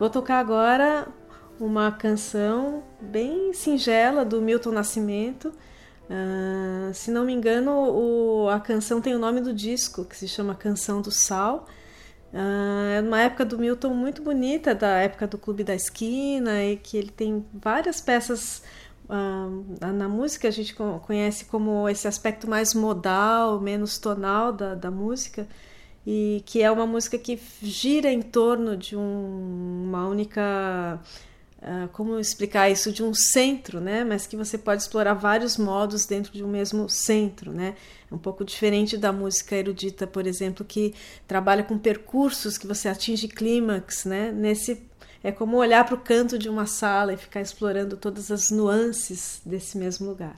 Vou 0.00 0.08
tocar 0.08 0.38
agora 0.38 1.06
uma 1.60 1.92
canção 1.92 2.82
bem 3.02 3.52
singela 3.52 4.24
do 4.24 4.40
Milton 4.40 4.70
Nascimento. 4.70 5.52
Uh, 6.08 6.94
se 6.94 7.10
não 7.10 7.22
me 7.22 7.34
engano, 7.34 7.70
o, 7.70 8.48
a 8.48 8.58
canção 8.58 8.98
tem 9.02 9.14
o 9.14 9.18
nome 9.18 9.42
do 9.42 9.52
disco, 9.52 10.06
que 10.06 10.16
se 10.16 10.26
chama 10.26 10.54
Canção 10.54 11.02
do 11.02 11.10
Sal. 11.10 11.66
Uh, 12.32 12.96
é 12.96 13.02
uma 13.02 13.20
época 13.20 13.44
do 13.44 13.58
Milton 13.58 13.92
muito 13.92 14.22
bonita, 14.22 14.74
da 14.74 15.00
época 15.00 15.26
do 15.26 15.36
Clube 15.36 15.64
da 15.64 15.74
Esquina, 15.74 16.64
e 16.64 16.78
que 16.78 16.96
ele 16.96 17.10
tem 17.10 17.44
várias 17.52 18.00
peças. 18.00 18.62
Uh, 19.04 19.86
na 19.92 20.08
música 20.08 20.48
a 20.48 20.50
gente 20.50 20.74
conhece 21.02 21.44
como 21.44 21.86
esse 21.90 22.08
aspecto 22.08 22.48
mais 22.48 22.72
modal, 22.72 23.60
menos 23.60 23.98
tonal 23.98 24.50
da, 24.50 24.74
da 24.74 24.90
música 24.90 25.46
e 26.06 26.42
que 26.46 26.62
é 26.62 26.70
uma 26.70 26.86
música 26.86 27.18
que 27.18 27.38
gira 27.62 28.10
em 28.10 28.22
torno 28.22 28.76
de 28.76 28.96
um, 28.96 29.84
uma 29.86 30.08
única 30.08 30.98
uh, 31.60 31.88
como 31.92 32.18
explicar 32.18 32.70
isso 32.70 32.92
de 32.92 33.02
um 33.02 33.12
centro, 33.14 33.80
né? 33.80 34.04
Mas 34.04 34.26
que 34.26 34.36
você 34.36 34.56
pode 34.56 34.82
explorar 34.82 35.14
vários 35.14 35.56
modos 35.56 36.06
dentro 36.06 36.32
de 36.32 36.42
um 36.42 36.48
mesmo 36.48 36.88
centro, 36.88 37.52
né? 37.52 37.74
É 38.10 38.14
um 38.14 38.18
pouco 38.18 38.44
diferente 38.44 38.96
da 38.96 39.12
música 39.12 39.56
erudita, 39.56 40.06
por 40.06 40.26
exemplo, 40.26 40.64
que 40.64 40.94
trabalha 41.28 41.62
com 41.62 41.78
percursos 41.78 42.58
que 42.58 42.66
você 42.66 42.88
atinge 42.88 43.28
clímax, 43.28 44.04
né? 44.04 44.32
Nesse 44.32 44.82
é 45.22 45.30
como 45.30 45.58
olhar 45.58 45.84
para 45.84 45.94
o 45.94 46.00
canto 46.00 46.38
de 46.38 46.48
uma 46.48 46.66
sala 46.66 47.12
e 47.12 47.16
ficar 47.16 47.42
explorando 47.42 47.96
todas 47.96 48.30
as 48.30 48.50
nuances 48.50 49.42
desse 49.44 49.76
mesmo 49.76 50.08
lugar. 50.08 50.36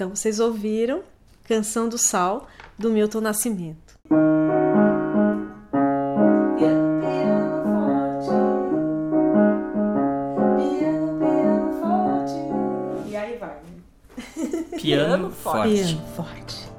Então 0.00 0.16
vocês 0.16 0.40
ouviram 0.40 1.02
Canção 1.44 1.86
do 1.86 1.98
Sal, 1.98 2.48
do 2.78 2.88
Milton 2.88 3.20
Nascimento. 3.20 3.98
E 13.06 13.14
aí 13.14 13.36
vai. 13.36 13.58
Piano 14.80 15.28
forte. 15.36 15.74
Piano 15.74 16.06
forte. 16.16 16.70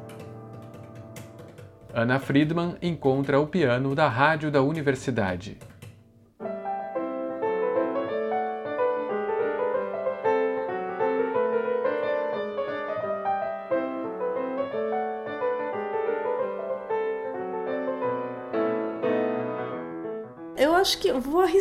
Ana 1.94 2.18
Friedman 2.18 2.76
encontra 2.82 3.40
o 3.40 3.46
piano 3.46 3.94
da 3.94 4.10
rádio 4.10 4.50
da 4.50 4.64
universidade. 4.64 5.60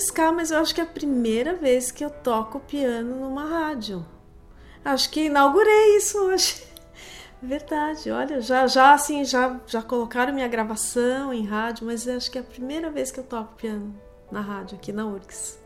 Arriscar, 0.00 0.32
mas 0.32 0.50
eu 0.50 0.58
acho 0.58 0.74
que 0.74 0.80
é 0.80 0.84
a 0.84 0.86
primeira 0.86 1.54
vez 1.54 1.90
que 1.90 2.02
eu 2.02 2.10
toco 2.10 2.58
piano 2.60 3.16
numa 3.16 3.44
rádio. 3.44 4.04
Acho 4.82 5.10
que 5.10 5.26
inaugurei 5.26 5.96
isso 5.96 6.18
hoje. 6.18 6.62
Verdade, 7.42 8.10
olha, 8.10 8.40
já 8.40 8.66
já 8.66 8.94
assim, 8.94 9.24
já 9.24 9.60
já 9.66 9.82
colocaram 9.82 10.32
minha 10.32 10.48
gravação 10.48 11.32
em 11.32 11.46
rádio, 11.46 11.86
mas 11.86 12.08
acho 12.08 12.30
que 12.30 12.38
é 12.38 12.40
a 12.40 12.44
primeira 12.44 12.90
vez 12.90 13.12
que 13.12 13.20
eu 13.20 13.24
toco 13.24 13.54
piano 13.56 13.94
na 14.32 14.40
rádio 14.40 14.76
aqui 14.76 14.92
na 14.92 15.06
URGS. 15.06 15.59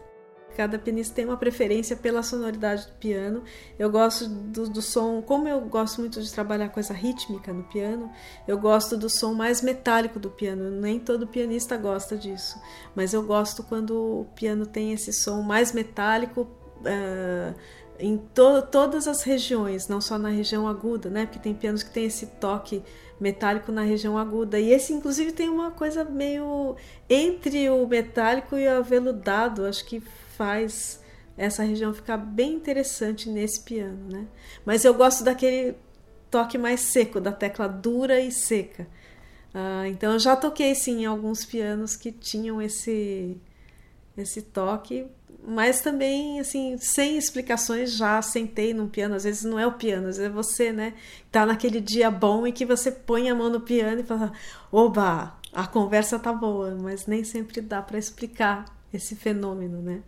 Cada 0.56 0.78
pianista 0.78 1.14
tem 1.14 1.24
uma 1.24 1.36
preferência 1.36 1.96
pela 1.96 2.22
sonoridade 2.22 2.86
do 2.86 2.92
piano. 2.92 3.42
Eu 3.78 3.90
gosto 3.90 4.28
do, 4.28 4.68
do, 4.68 4.82
som, 4.82 5.20
como 5.22 5.48
eu 5.48 5.60
gosto 5.62 6.00
muito 6.00 6.22
de 6.22 6.32
trabalhar 6.32 6.68
coisa 6.68 6.94
rítmica 6.94 7.52
no 7.52 7.64
piano, 7.64 8.10
eu 8.46 8.58
gosto 8.58 8.96
do 8.96 9.08
som 9.10 9.34
mais 9.34 9.62
metálico 9.62 10.18
do 10.18 10.30
piano. 10.30 10.70
Nem 10.70 10.98
todo 10.98 11.26
pianista 11.26 11.76
gosta 11.76 12.16
disso, 12.16 12.60
mas 12.94 13.12
eu 13.12 13.22
gosto 13.22 13.62
quando 13.62 13.94
o 13.94 14.26
piano 14.34 14.66
tem 14.66 14.92
esse 14.92 15.12
som 15.12 15.42
mais 15.42 15.72
metálico. 15.72 16.48
Uh, 16.80 17.54
em 17.98 18.16
to 18.16 18.62
todas 18.70 19.06
as 19.06 19.22
regiões, 19.22 19.86
não 19.88 20.00
só 20.00 20.18
na 20.18 20.28
região 20.28 20.66
aguda, 20.66 21.08
né? 21.08 21.26
Porque 21.26 21.38
tem 21.38 21.54
pianos 21.54 21.82
que 21.82 21.90
tem 21.90 22.06
esse 22.06 22.26
toque 22.26 22.82
metálico 23.20 23.70
na 23.70 23.82
região 23.82 24.18
aguda. 24.18 24.58
E 24.58 24.72
esse, 24.72 24.92
inclusive, 24.92 25.32
tem 25.32 25.48
uma 25.48 25.70
coisa 25.70 26.04
meio 26.04 26.76
entre 27.08 27.70
o 27.70 27.86
metálico 27.86 28.56
e 28.56 28.66
o 28.66 28.78
aveludado. 28.78 29.64
Acho 29.64 29.84
que 29.84 30.02
faz 30.36 31.02
essa 31.36 31.62
região 31.62 31.92
ficar 31.92 32.16
bem 32.16 32.54
interessante 32.54 33.28
nesse 33.28 33.60
piano, 33.62 34.08
né? 34.10 34.26
Mas 34.64 34.84
eu 34.84 34.94
gosto 34.94 35.24
daquele 35.24 35.76
toque 36.30 36.56
mais 36.58 36.80
seco, 36.80 37.20
da 37.20 37.32
tecla 37.32 37.68
dura 37.68 38.20
e 38.20 38.30
seca. 38.30 38.86
Uh, 39.54 39.86
então 39.86 40.12
eu 40.12 40.18
já 40.18 40.36
toquei 40.36 40.74
sim 40.74 41.02
em 41.02 41.06
alguns 41.06 41.44
pianos 41.44 41.96
que 41.96 42.10
tinham 42.10 42.60
esse 42.60 43.40
esse 44.16 44.42
toque 44.42 45.08
mas 45.46 45.82
também, 45.82 46.40
assim, 46.40 46.78
sem 46.78 47.18
explicações, 47.18 47.92
já 47.92 48.20
sentei 48.22 48.72
num 48.72 48.88
piano. 48.88 49.14
Às 49.14 49.24
vezes 49.24 49.44
não 49.44 49.58
é 49.58 49.66
o 49.66 49.72
piano, 49.72 50.08
às 50.08 50.16
vezes 50.16 50.30
é 50.30 50.34
você, 50.34 50.72
né? 50.72 50.94
Tá 51.30 51.44
naquele 51.44 51.80
dia 51.80 52.10
bom 52.10 52.46
e 52.46 52.52
que 52.52 52.64
você 52.64 52.90
põe 52.90 53.28
a 53.28 53.34
mão 53.34 53.50
no 53.50 53.60
piano 53.60 54.00
e 54.00 54.04
fala: 54.04 54.32
oba, 54.72 55.38
a 55.52 55.66
conversa 55.66 56.18
tá 56.18 56.32
boa, 56.32 56.74
mas 56.74 57.06
nem 57.06 57.22
sempre 57.24 57.60
dá 57.60 57.82
para 57.82 57.98
explicar 57.98 58.64
esse 58.92 59.14
fenômeno, 59.14 59.82
né? 59.82 60.02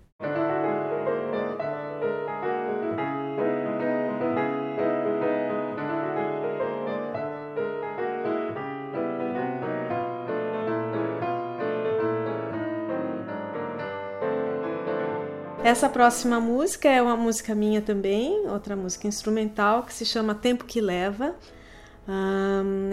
Essa 15.67 15.89
próxima 15.89 16.39
música 16.39 16.89
é 16.89 17.03
uma 17.03 17.17
música 17.17 17.53
minha 17.53 17.83
também, 17.83 18.47
outra 18.49 18.77
música 18.77 19.09
instrumental 19.09 19.83
que 19.83 19.93
se 19.93 20.07
chama 20.07 20.33
Tempo 20.33 20.64
que 20.64 20.81
Leva. 20.81 21.35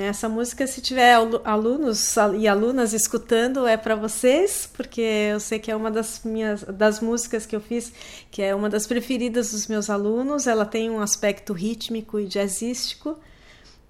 Essa 0.10 0.28
música, 0.28 0.66
se 0.66 0.82
tiver 0.82 1.16
alunos 1.44 2.16
e 2.38 2.48
alunas 2.48 2.94
escutando, 2.94 3.68
é 3.68 3.78
para 3.78 3.96
vocês, 3.96 4.70
porque 4.74 5.02
eu 5.02 5.40
sei 5.40 5.60
que 5.60 5.72
é 5.72 5.76
uma 5.76 5.92
das 5.92 6.22
minhas 6.24 6.64
das 6.64 7.00
músicas 7.00 7.46
que 7.46 7.56
eu 7.56 7.62
fiz, 7.62 7.94
que 8.32 8.42
é 8.42 8.56
uma 8.56 8.70
das 8.70 8.88
preferidas 8.88 9.52
dos 9.52 9.68
meus 9.68 9.90
alunos. 9.90 10.48
Ela 10.48 10.66
tem 10.66 10.90
um 10.90 11.00
aspecto 11.00 11.54
rítmico 11.54 12.20
e 12.20 12.26
jazzístico. 12.26 13.18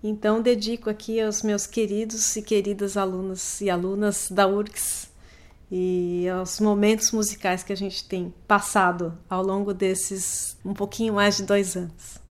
Então 0.04 0.42
dedico 0.42 0.90
aqui 0.90 1.22
aos 1.22 1.42
meus 1.42 1.66
queridos 1.66 2.36
e 2.36 2.42
queridas 2.42 2.98
alunos 2.98 3.62
e 3.62 3.70
alunas 3.70 4.30
da 4.30 4.46
URGS 4.46 5.10
e 5.72 6.28
aos 6.30 6.60
momentos 6.60 7.12
musicais 7.12 7.64
que 7.64 7.74
a 7.74 7.78
gente 7.78 8.08
tem 8.08 8.34
passado 8.48 9.18
ao 9.30 9.42
longo 9.42 9.74
desses 9.74 10.58
um 10.64 10.74
pouquinho 10.74 11.14
mais 11.14 11.38
de 11.38 11.44
dois 11.44 11.78
anos. 11.78 12.23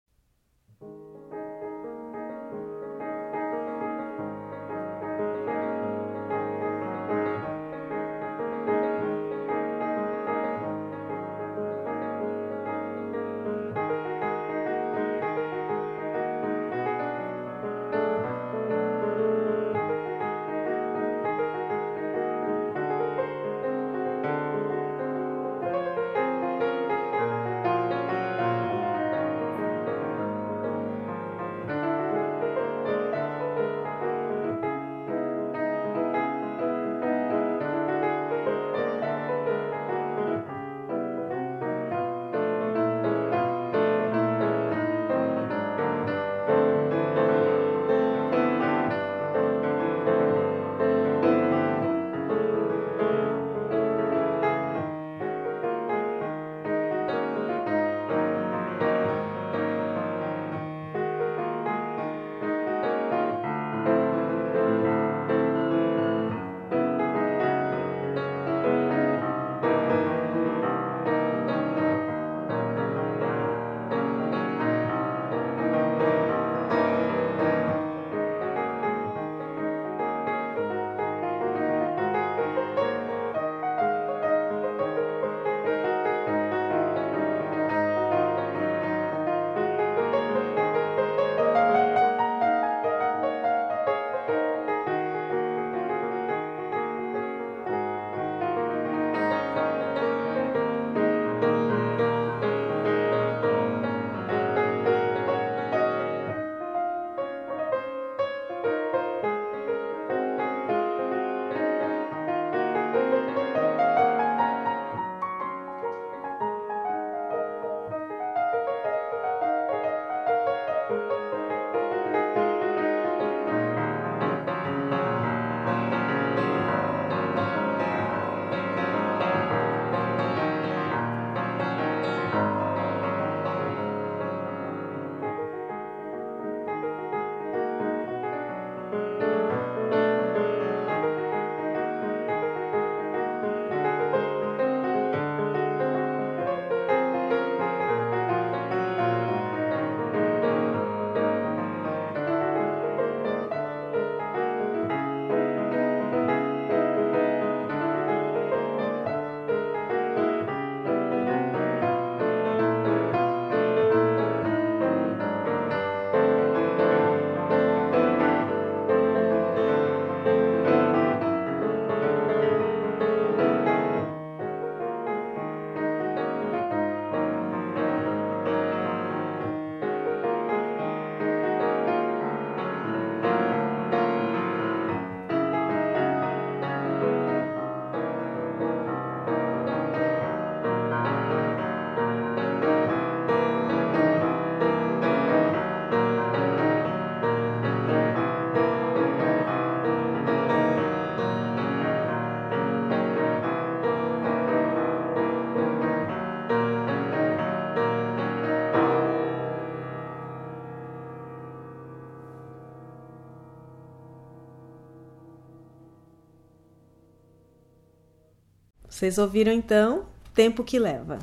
Vocês 219.01 219.17
ouviram 219.17 219.51
então 219.51 220.05
Tempo 220.31 220.63
que 220.63 220.77
Leva. 220.77 221.17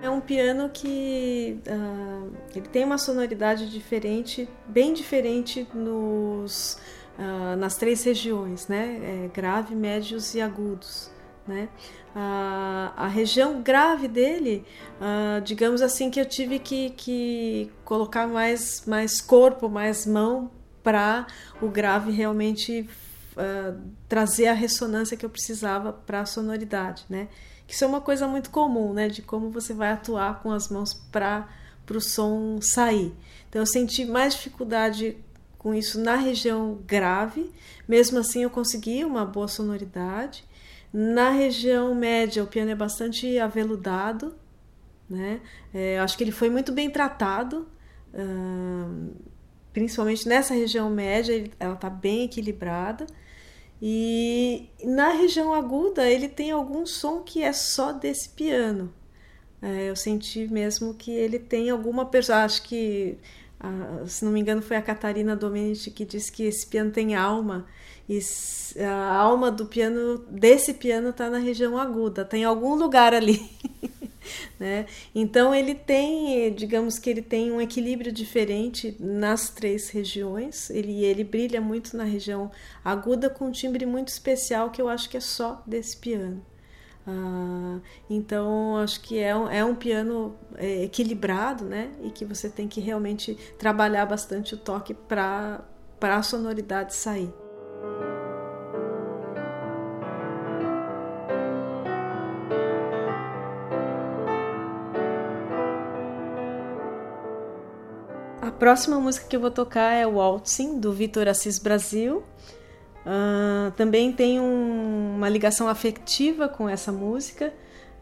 É 0.00 0.08
um 0.08 0.20
piano 0.20 0.70
que 0.72 1.58
uh, 1.66 2.32
ele 2.54 2.68
tem 2.68 2.84
uma 2.84 2.96
sonoridade 2.96 3.68
diferente, 3.68 4.48
bem 4.68 4.94
diferente 4.94 5.66
nos, 5.74 6.78
uh, 7.18 7.56
nas 7.56 7.76
três 7.76 8.04
regiões, 8.04 8.68
né? 8.68 9.00
É, 9.02 9.30
grave, 9.34 9.74
médios 9.74 10.32
e 10.36 10.40
agudos. 10.40 11.12
Né? 11.46 11.68
A, 12.14 12.92
a 12.96 13.06
região 13.06 13.60
grave 13.60 14.08
dele, 14.08 14.64
uh, 15.00 15.40
digamos 15.42 15.82
assim, 15.82 16.10
que 16.10 16.18
eu 16.20 16.24
tive 16.24 16.58
que, 16.58 16.90
que 16.90 17.70
colocar 17.84 18.26
mais, 18.26 18.84
mais 18.86 19.20
corpo, 19.20 19.68
mais 19.68 20.06
mão 20.06 20.50
para 20.82 21.26
o 21.60 21.68
grave 21.68 22.12
realmente 22.12 22.88
uh, 23.36 23.78
trazer 24.08 24.46
a 24.46 24.52
ressonância 24.52 25.16
que 25.16 25.26
eu 25.26 25.30
precisava 25.30 25.92
para 25.92 26.20
a 26.20 26.26
sonoridade, 26.26 27.04
né? 27.08 27.28
Isso 27.66 27.82
é 27.82 27.86
uma 27.86 28.00
coisa 28.00 28.28
muito 28.28 28.50
comum, 28.50 28.92
né? 28.92 29.08
De 29.08 29.22
como 29.22 29.50
você 29.50 29.72
vai 29.72 29.92
atuar 29.92 30.42
com 30.42 30.52
as 30.52 30.68
mãos 30.68 30.92
para 31.10 31.48
o 31.90 32.00
som 32.00 32.58
sair. 32.60 33.12
Então 33.48 33.62
eu 33.62 33.66
senti 33.66 34.04
mais 34.04 34.34
dificuldade 34.34 35.16
com 35.58 35.74
isso 35.74 35.98
na 35.98 36.16
região 36.16 36.78
grave, 36.86 37.50
mesmo 37.88 38.18
assim 38.18 38.42
eu 38.42 38.50
consegui 38.50 39.04
uma 39.04 39.24
boa 39.24 39.48
sonoridade. 39.48 40.44
Na 40.96 41.30
região 41.30 41.92
média, 41.92 42.44
o 42.44 42.46
piano 42.46 42.70
é 42.70 42.74
bastante 42.76 43.36
aveludado, 43.36 44.32
né? 45.10 45.40
É, 45.74 45.98
acho 45.98 46.16
que 46.16 46.22
ele 46.22 46.30
foi 46.30 46.48
muito 46.48 46.70
bem 46.70 46.88
tratado, 46.88 47.66
uh, 48.14 49.10
principalmente 49.72 50.28
nessa 50.28 50.54
região 50.54 50.88
média, 50.88 51.50
ela 51.58 51.74
está 51.74 51.90
bem 51.90 52.22
equilibrada. 52.26 53.08
E 53.82 54.70
na 54.84 55.08
região 55.10 55.52
aguda, 55.52 56.08
ele 56.08 56.28
tem 56.28 56.52
algum 56.52 56.86
som 56.86 57.22
que 57.22 57.42
é 57.42 57.52
só 57.52 57.90
desse 57.90 58.28
piano. 58.28 58.94
É, 59.60 59.90
eu 59.90 59.96
senti 59.96 60.46
mesmo 60.46 60.94
que 60.94 61.10
ele 61.10 61.40
tem 61.40 61.70
alguma 61.70 62.06
pessoa. 62.06 62.44
Acho 62.44 62.62
que, 62.62 63.18
uh, 63.60 64.06
se 64.06 64.24
não 64.24 64.30
me 64.30 64.38
engano, 64.38 64.62
foi 64.62 64.76
a 64.76 64.82
Catarina 64.82 65.34
Domenici 65.34 65.90
que 65.90 66.04
disse 66.04 66.30
que 66.30 66.44
esse 66.44 66.64
piano 66.68 66.92
tem 66.92 67.16
alma. 67.16 67.66
E 68.08 68.20
a 68.80 69.16
alma 69.16 69.50
do 69.50 69.66
piano, 69.66 70.18
desse 70.30 70.74
piano, 70.74 71.10
está 71.10 71.30
na 71.30 71.38
região 71.38 71.78
aguda, 71.78 72.24
tem 72.24 72.42
tá 72.42 72.48
algum 72.48 72.74
lugar 72.74 73.14
ali. 73.14 73.50
né? 74.58 74.86
Então 75.14 75.54
ele 75.54 75.74
tem, 75.74 76.52
digamos 76.52 76.98
que 76.98 77.08
ele 77.08 77.22
tem 77.22 77.50
um 77.50 77.60
equilíbrio 77.60 78.12
diferente 78.12 78.96
nas 79.00 79.48
três 79.50 79.90
regiões. 79.90 80.70
Ele, 80.70 81.04
ele 81.04 81.24
brilha 81.24 81.60
muito 81.60 81.96
na 81.96 82.04
região 82.04 82.50
aguda 82.84 83.30
com 83.30 83.46
um 83.46 83.52
timbre 83.52 83.86
muito 83.86 84.08
especial 84.08 84.70
que 84.70 84.80
eu 84.80 84.88
acho 84.88 85.08
que 85.08 85.16
é 85.16 85.20
só 85.20 85.62
desse 85.66 85.96
piano. 85.96 86.44
Ah, 87.06 87.80
então 88.08 88.78
acho 88.78 89.00
que 89.02 89.18
é 89.18 89.36
um, 89.36 89.48
é 89.48 89.64
um 89.64 89.74
piano 89.74 90.34
é, 90.56 90.84
equilibrado, 90.84 91.64
né? 91.64 91.90
E 92.02 92.10
que 92.10 92.24
você 92.24 92.48
tem 92.48 92.66
que 92.66 92.80
realmente 92.80 93.34
trabalhar 93.58 94.06
bastante 94.06 94.54
o 94.54 94.58
toque 94.58 94.94
para 94.94 95.64
a 96.00 96.22
sonoridade 96.22 96.94
sair. 96.94 97.43
A 108.44 108.50
próxima 108.50 109.00
música 109.00 109.26
que 109.26 109.34
eu 109.34 109.40
vou 109.40 109.50
tocar 109.50 109.94
é 109.94 110.06
Waltzing, 110.06 110.78
do 110.78 110.92
Vitor 110.92 111.28
Assis 111.28 111.58
Brasil. 111.58 112.22
Uh, 113.04 113.70
também 113.72 114.12
tem 114.12 114.40
um, 114.40 115.16
uma 115.16 115.28
ligação 115.28 115.66
afetiva 115.66 116.48
com 116.48 116.68
essa 116.68 116.92
música. 116.92 117.52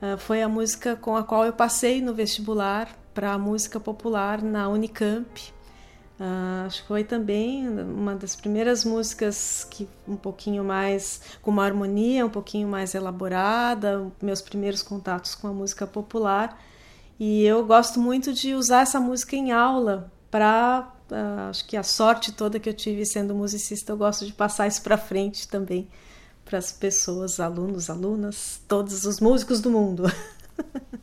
Uh, 0.01 0.19
foi 0.19 0.43
a 0.43 0.49
música 0.49 0.97
com 0.97 1.17
a 1.17 1.23
qual 1.23 1.45
eu 1.45 1.53
passei 1.53 2.01
no 2.01 2.13
vestibular 2.13 2.89
para 3.15 3.33
a 3.33 3.39
música 3.39 3.79
popular 3.79 4.43
na 4.43 4.69
Unicamp. 4.69 5.53
Uh, 6.21 6.67
acho 6.67 6.83
que 6.83 6.89
foi 6.89 7.03
também 7.03 7.69
uma 7.69 8.15
das 8.15 8.37
primeiras 8.37 8.85
músicas 8.85 9.67
que 9.69 9.89
um 10.07 10.15
pouquinho 10.15 10.63
mais 10.63 11.21
com 11.41 11.51
uma 11.51 11.65
harmonia 11.65 12.25
um 12.25 12.31
pouquinho 12.31 12.69
mais 12.69 12.95
elaborada, 12.95 14.07
meus 14.23 14.41
primeiros 14.41 14.83
contatos 14.83 15.35
com 15.35 15.49
a 15.49 15.53
música 15.53 15.87
popular. 15.87 16.59
E 17.19 17.45
eu 17.45 17.65
gosto 17.67 18.01
muito 18.01 18.33
de 18.33 18.55
usar 18.55 18.83
essa 18.83 19.01
música 19.01 19.35
em 19.37 19.53
aula 19.53 20.13
para 20.31 20.93
uh, 21.11 21.51
acho 21.51 21.67
que 21.67 21.77
a 21.77 21.83
sorte 21.83 22.33
toda 22.33 22.61
que 22.61 22.69
eu 22.69 22.75
tive 22.75 23.05
sendo 23.05 23.35
musicista, 23.35 23.93
eu 23.93 23.97
gosto 23.97 24.25
de 24.27 24.33
passar 24.33 24.67
isso 24.67 24.83
para 24.83 24.97
frente 24.97 25.49
também 25.49 25.89
para 26.45 26.59
as 26.59 26.73
pessoas, 26.73 27.41
alunos, 27.41 27.89
alunas, 27.89 28.61
todos 28.69 29.05
os 29.07 29.21
músicos 29.21 29.61
do 29.61 29.71
mundo. 29.71 30.05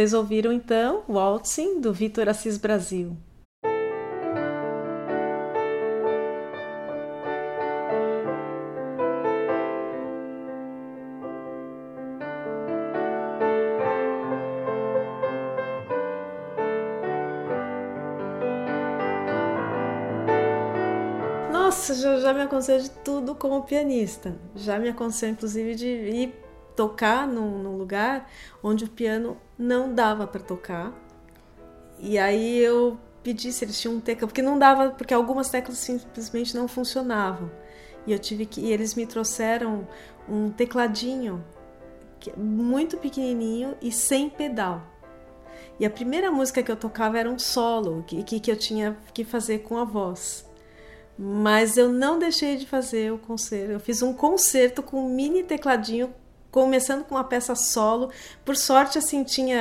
Vocês 0.00 0.14
ouviram 0.14 0.50
então 0.50 1.02
Waltzing 1.06 1.78
do 1.78 1.92
Vitor 1.92 2.26
Assis 2.26 2.56
Brasil. 2.56 3.14
Nossa, 21.52 21.94
já, 21.94 22.16
já 22.20 22.32
me 22.32 22.40
aconteceu 22.40 22.78
de 22.78 22.88
tudo 22.88 23.34
como 23.34 23.64
pianista. 23.64 24.34
Já 24.56 24.78
me 24.78 24.88
aconteceu, 24.88 25.28
inclusive, 25.28 25.74
de 25.74 25.86
ir 25.86 26.34
tocar 26.74 27.28
num, 27.28 27.62
num 27.62 27.76
lugar 27.76 28.30
onde 28.62 28.84
o 28.84 28.88
piano 28.88 29.36
não 29.60 29.94
dava 29.94 30.26
para 30.26 30.40
tocar. 30.40 30.92
E 31.98 32.18
aí 32.18 32.58
eu 32.58 32.98
pedi 33.22 33.52
se 33.52 33.62
eles 33.64 33.78
tinham 33.78 33.96
um 33.96 34.00
teclado, 34.00 34.28
porque 34.28 34.40
não 34.40 34.58
dava, 34.58 34.90
porque 34.90 35.12
algumas 35.12 35.50
teclas 35.50 35.76
simplesmente 35.76 36.56
não 36.56 36.66
funcionavam. 36.66 37.50
E 38.06 38.12
eu 38.12 38.18
tive 38.18 38.46
que, 38.46 38.62
e 38.62 38.72
eles 38.72 38.94
me 38.94 39.04
trouxeram 39.04 39.86
um 40.26 40.50
tecladinho 40.50 41.44
muito 42.36 42.96
pequenininho 42.96 43.76
e 43.82 43.92
sem 43.92 44.30
pedal. 44.30 44.82
E 45.78 45.84
a 45.84 45.90
primeira 45.90 46.30
música 46.30 46.62
que 46.62 46.72
eu 46.72 46.76
tocava 46.76 47.18
era 47.18 47.30
um 47.30 47.38
solo 47.38 48.02
que, 48.06 48.40
que 48.40 48.50
eu 48.50 48.56
tinha 48.56 48.96
que 49.12 49.24
fazer 49.24 49.58
com 49.58 49.76
a 49.76 49.84
voz. 49.84 50.46
Mas 51.18 51.76
eu 51.76 51.92
não 51.92 52.18
deixei 52.18 52.56
de 52.56 52.66
fazer 52.66 53.12
o 53.12 53.18
concerto. 53.18 53.72
Eu 53.72 53.80
fiz 53.80 54.00
um 54.00 54.14
concerto 54.14 54.82
com 54.82 55.04
um 55.04 55.14
mini 55.14 55.42
tecladinho 55.42 56.14
começando 56.50 57.04
com 57.04 57.14
uma 57.14 57.24
peça 57.24 57.54
solo. 57.54 58.10
Por 58.44 58.56
sorte, 58.56 58.98
assim, 58.98 59.24
tinha. 59.24 59.58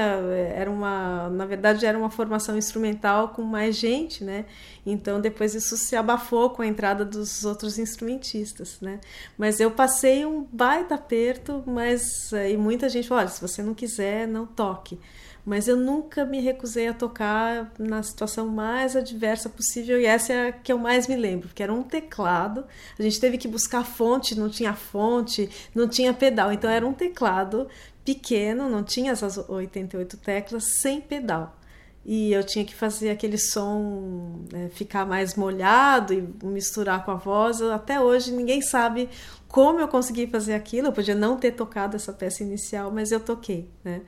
Era 0.53 0.69
uma. 0.69 1.29
Na 1.29 1.45
verdade, 1.45 1.85
era 1.85 1.97
uma 1.97 2.09
formação 2.09 2.57
instrumental 2.57 3.29
com 3.29 3.41
mais 3.41 3.75
gente, 3.75 4.23
né? 4.23 4.45
Então, 4.85 5.21
depois 5.21 5.53
isso 5.53 5.77
se 5.77 5.95
abafou 5.95 6.49
com 6.49 6.61
a 6.61 6.67
entrada 6.67 7.05
dos 7.05 7.45
outros 7.45 7.77
instrumentistas, 7.77 8.79
né? 8.81 8.99
Mas 9.37 9.59
eu 9.59 9.71
passei 9.71 10.25
um 10.25 10.47
baita 10.51 10.95
aperto, 10.95 11.63
mas. 11.65 12.31
E 12.31 12.57
muita 12.57 12.89
gente 12.89 13.07
falou: 13.07 13.21
olha, 13.23 13.29
se 13.29 13.41
você 13.41 13.61
não 13.61 13.73
quiser, 13.73 14.27
não 14.27 14.45
toque 14.45 14.99
mas 15.49 15.67
eu 15.67 15.75
nunca 15.75 16.25
me 16.25 16.39
recusei 16.39 16.87
a 16.87 16.93
tocar 16.93 17.73
na 17.79 18.03
situação 18.03 18.47
mais 18.47 18.95
adversa 18.95 19.49
possível 19.49 19.99
e 19.99 20.05
essa 20.05 20.31
é 20.31 20.47
a 20.49 20.51
que 20.51 20.71
eu 20.71 20.77
mais 20.77 21.07
me 21.07 21.15
lembro, 21.15 21.47
porque 21.47 21.63
era 21.63 21.73
um 21.73 21.81
teclado. 21.81 22.65
A 22.99 23.01
gente 23.01 23.19
teve 23.19 23.35
que 23.35 23.47
buscar 23.47 23.83
fonte, 23.83 24.37
não 24.37 24.47
tinha 24.47 24.75
fonte, 24.75 25.49
não 25.73 25.87
tinha 25.87 26.13
pedal, 26.13 26.53
então 26.53 26.69
era 26.69 26.85
um 26.85 26.93
teclado 26.93 27.67
pequeno, 28.05 28.69
não 28.69 28.83
tinha 28.83 29.11
essas 29.11 29.39
88 29.49 30.17
teclas, 30.17 30.65
sem 30.81 31.01
pedal. 31.01 31.57
E 32.05 32.31
eu 32.31 32.43
tinha 32.43 32.63
que 32.63 32.75
fazer 32.75 33.09
aquele 33.09 33.39
som 33.39 34.45
né, 34.53 34.69
ficar 34.71 35.03
mais 35.03 35.33
molhado 35.33 36.13
e 36.13 36.45
misturar 36.45 37.03
com 37.03 37.09
a 37.09 37.15
voz. 37.15 37.59
Até 37.59 37.99
hoje 37.99 38.31
ninguém 38.31 38.61
sabe 38.61 39.09
como 39.47 39.79
eu 39.79 39.87
consegui 39.87 40.27
fazer 40.27 40.53
aquilo. 40.53 40.89
Eu 40.89 40.93
podia 40.93 41.15
não 41.15 41.37
ter 41.37 41.53
tocado 41.53 41.95
essa 41.95 42.13
peça 42.13 42.43
inicial, 42.43 42.91
mas 42.91 43.11
eu 43.11 43.19
toquei, 43.19 43.67
né? 43.83 44.01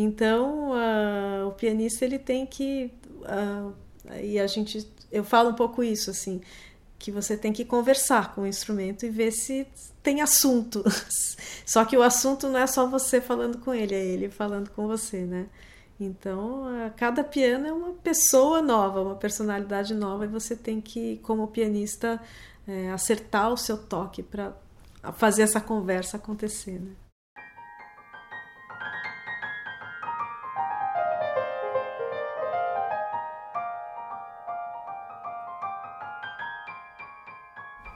Então, 0.00 0.70
uh, 0.70 1.48
o 1.48 1.52
pianista 1.54 2.04
ele 2.04 2.20
tem 2.20 2.46
que 2.46 2.88
uh, 3.24 3.74
e 4.22 4.38
a 4.38 4.46
gente 4.46 4.88
eu 5.10 5.24
falo 5.24 5.50
um 5.50 5.54
pouco 5.54 5.82
isso 5.82 6.08
assim, 6.08 6.40
que 6.96 7.10
você 7.10 7.36
tem 7.36 7.52
que 7.52 7.64
conversar 7.64 8.32
com 8.32 8.42
o 8.42 8.46
instrumento 8.46 9.04
e 9.04 9.10
ver 9.10 9.32
se 9.32 9.66
tem 10.00 10.20
assunto. 10.20 10.84
Só 11.66 11.84
que 11.84 11.96
o 11.96 12.02
assunto 12.02 12.48
não 12.48 12.60
é 12.60 12.66
só 12.68 12.86
você 12.86 13.20
falando 13.20 13.58
com 13.58 13.74
ele, 13.74 13.92
é 13.92 14.04
ele 14.04 14.30
falando 14.30 14.70
com 14.70 14.86
você, 14.86 15.24
né? 15.24 15.48
Então, 15.98 16.62
uh, 16.66 16.92
cada 16.96 17.24
piano 17.24 17.66
é 17.66 17.72
uma 17.72 17.92
pessoa 17.94 18.62
nova, 18.62 19.02
uma 19.02 19.16
personalidade 19.16 19.94
nova 19.94 20.26
e 20.26 20.28
você 20.28 20.54
tem 20.54 20.80
que, 20.80 21.18
como 21.24 21.48
pianista, 21.48 22.20
é, 22.68 22.90
acertar 22.92 23.52
o 23.52 23.56
seu 23.56 23.76
toque 23.76 24.22
para 24.22 24.54
fazer 25.14 25.42
essa 25.42 25.60
conversa 25.60 26.18
acontecer, 26.18 26.78
né? 26.80 26.92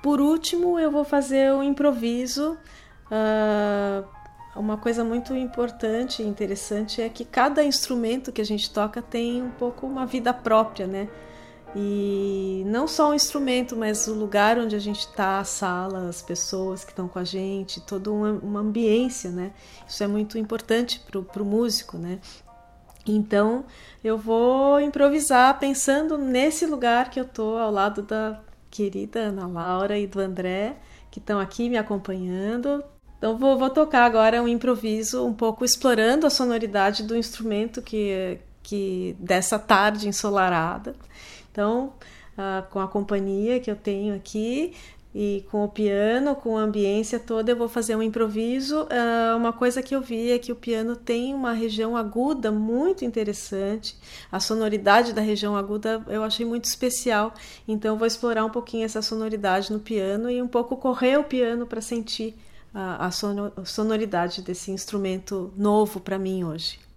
Por 0.02 0.20
último, 0.20 0.78
eu 0.78 0.90
vou 0.90 1.04
fazer 1.04 1.52
um 1.52 1.62
improviso. 1.62 2.58
Uh, 3.06 4.04
uma 4.54 4.76
coisa 4.76 5.04
muito 5.04 5.34
importante 5.34 6.22
e 6.22 6.26
interessante 6.26 7.00
é 7.00 7.08
que 7.08 7.24
cada 7.24 7.64
instrumento 7.64 8.32
que 8.32 8.40
a 8.40 8.44
gente 8.44 8.70
toca 8.70 9.00
tem 9.00 9.42
um 9.42 9.50
pouco 9.50 9.86
uma 9.86 10.04
vida 10.04 10.34
própria, 10.34 10.86
né? 10.86 11.08
E 11.74 12.64
não 12.66 12.86
só 12.86 13.10
o 13.10 13.14
instrumento, 13.14 13.74
mas 13.74 14.06
o 14.06 14.12
lugar 14.12 14.58
onde 14.58 14.76
a 14.76 14.78
gente 14.78 15.00
está, 15.00 15.38
a 15.38 15.44
sala, 15.44 16.08
as 16.08 16.20
pessoas 16.20 16.84
que 16.84 16.90
estão 16.90 17.08
com 17.08 17.18
a 17.18 17.24
gente, 17.24 17.80
toda 17.80 18.10
uma, 18.10 18.32
uma 18.32 18.60
ambiência, 18.60 19.30
né? 19.30 19.52
Isso 19.88 20.02
é 20.04 20.06
muito 20.06 20.36
importante 20.36 21.00
para 21.32 21.42
o 21.42 21.46
músico, 21.46 21.96
né? 21.96 22.18
Então 23.06 23.64
eu 24.04 24.18
vou 24.18 24.80
improvisar 24.80 25.58
pensando 25.58 26.18
nesse 26.18 26.66
lugar 26.66 27.08
que 27.08 27.18
eu 27.18 27.24
tô 27.24 27.56
ao 27.56 27.70
lado 27.70 28.02
da, 28.02 28.38
querida 28.72 29.20
Ana 29.20 29.46
Laura 29.46 29.98
e 29.98 30.06
do 30.06 30.18
André, 30.18 30.76
que 31.10 31.18
estão 31.18 31.38
aqui 31.38 31.68
me 31.68 31.76
acompanhando. 31.76 32.82
Então 33.18 33.38
vou, 33.38 33.56
vou, 33.58 33.70
tocar 33.70 34.04
agora 34.04 34.42
um 34.42 34.48
improviso, 34.48 35.24
um 35.24 35.34
pouco 35.34 35.64
explorando 35.64 36.26
a 36.26 36.30
sonoridade 36.30 37.04
do 37.04 37.14
instrumento 37.14 37.82
que, 37.82 38.38
que 38.62 39.14
dessa 39.20 39.58
tarde 39.58 40.08
ensolarada. 40.08 40.96
Então, 41.52 41.92
uh, 42.32 42.68
com 42.70 42.80
a 42.80 42.88
companhia 42.88 43.60
que 43.60 43.70
eu 43.70 43.76
tenho 43.76 44.16
aqui, 44.16 44.74
e 45.14 45.44
com 45.50 45.62
o 45.64 45.68
piano, 45.68 46.34
com 46.34 46.56
a 46.56 46.62
ambiência 46.62 47.20
toda, 47.20 47.52
eu 47.52 47.56
vou 47.56 47.68
fazer 47.68 47.94
um 47.94 48.02
improviso. 48.02 48.84
Uh, 48.84 49.36
uma 49.36 49.52
coisa 49.52 49.82
que 49.82 49.94
eu 49.94 50.00
vi 50.00 50.30
é 50.30 50.38
que 50.38 50.50
o 50.50 50.56
piano 50.56 50.96
tem 50.96 51.34
uma 51.34 51.52
região 51.52 51.96
aguda 51.96 52.50
muito 52.50 53.04
interessante. 53.04 53.94
A 54.30 54.40
sonoridade 54.40 55.12
da 55.12 55.20
região 55.20 55.54
aguda 55.54 56.02
eu 56.08 56.24
achei 56.24 56.46
muito 56.46 56.64
especial. 56.64 57.34
Então, 57.68 57.98
vou 57.98 58.06
explorar 58.06 58.44
um 58.44 58.50
pouquinho 58.50 58.84
essa 58.84 59.02
sonoridade 59.02 59.70
no 59.70 59.80
piano 59.80 60.30
e 60.30 60.40
um 60.40 60.48
pouco 60.48 60.76
correr 60.78 61.18
o 61.18 61.24
piano 61.24 61.66
para 61.66 61.82
sentir 61.82 62.34
a, 62.72 63.06
a 63.06 63.64
sonoridade 63.64 64.40
desse 64.40 64.70
instrumento 64.70 65.52
novo 65.56 66.00
para 66.00 66.18
mim 66.18 66.42
hoje. 66.42 66.91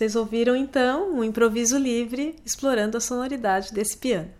Vocês 0.00 0.16
ouviram 0.16 0.56
então 0.56 1.12
um 1.12 1.22
improviso 1.22 1.76
livre 1.76 2.34
explorando 2.42 2.96
a 2.96 3.00
sonoridade 3.02 3.70
desse 3.70 3.98
piano. 3.98 4.30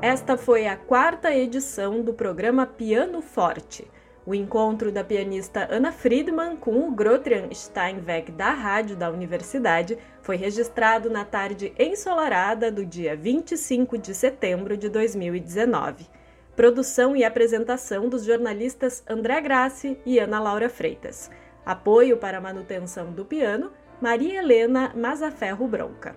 Esta 0.00 0.38
foi 0.38 0.66
a 0.66 0.78
quarta 0.78 1.30
edição 1.30 2.00
do 2.00 2.14
programa 2.14 2.64
Piano 2.64 3.20
Forte, 3.20 3.86
o 4.30 4.34
encontro 4.34 4.92
da 4.92 5.02
pianista 5.02 5.66
Ana 5.68 5.90
Friedman 5.90 6.54
com 6.54 6.86
o 6.86 6.92
Grotrian 6.92 7.52
Steinweg 7.52 8.30
da 8.30 8.50
rádio 8.50 8.94
da 8.94 9.10
universidade 9.10 9.98
foi 10.22 10.36
registrado 10.36 11.10
na 11.10 11.24
tarde 11.24 11.72
ensolarada 11.76 12.70
do 12.70 12.86
dia 12.86 13.16
25 13.16 13.98
de 13.98 14.14
setembro 14.14 14.76
de 14.76 14.88
2019. 14.88 16.06
Produção 16.54 17.16
e 17.16 17.24
apresentação 17.24 18.08
dos 18.08 18.22
jornalistas 18.22 19.02
André 19.08 19.40
Grassi 19.40 19.98
e 20.06 20.20
Ana 20.20 20.38
Laura 20.38 20.68
Freitas. 20.68 21.28
Apoio 21.66 22.16
para 22.16 22.38
a 22.38 22.40
manutenção 22.40 23.10
do 23.10 23.24
piano, 23.24 23.72
Maria 24.00 24.38
Helena 24.38 24.92
Mazaferro 24.94 25.66
Bronca. 25.66 26.14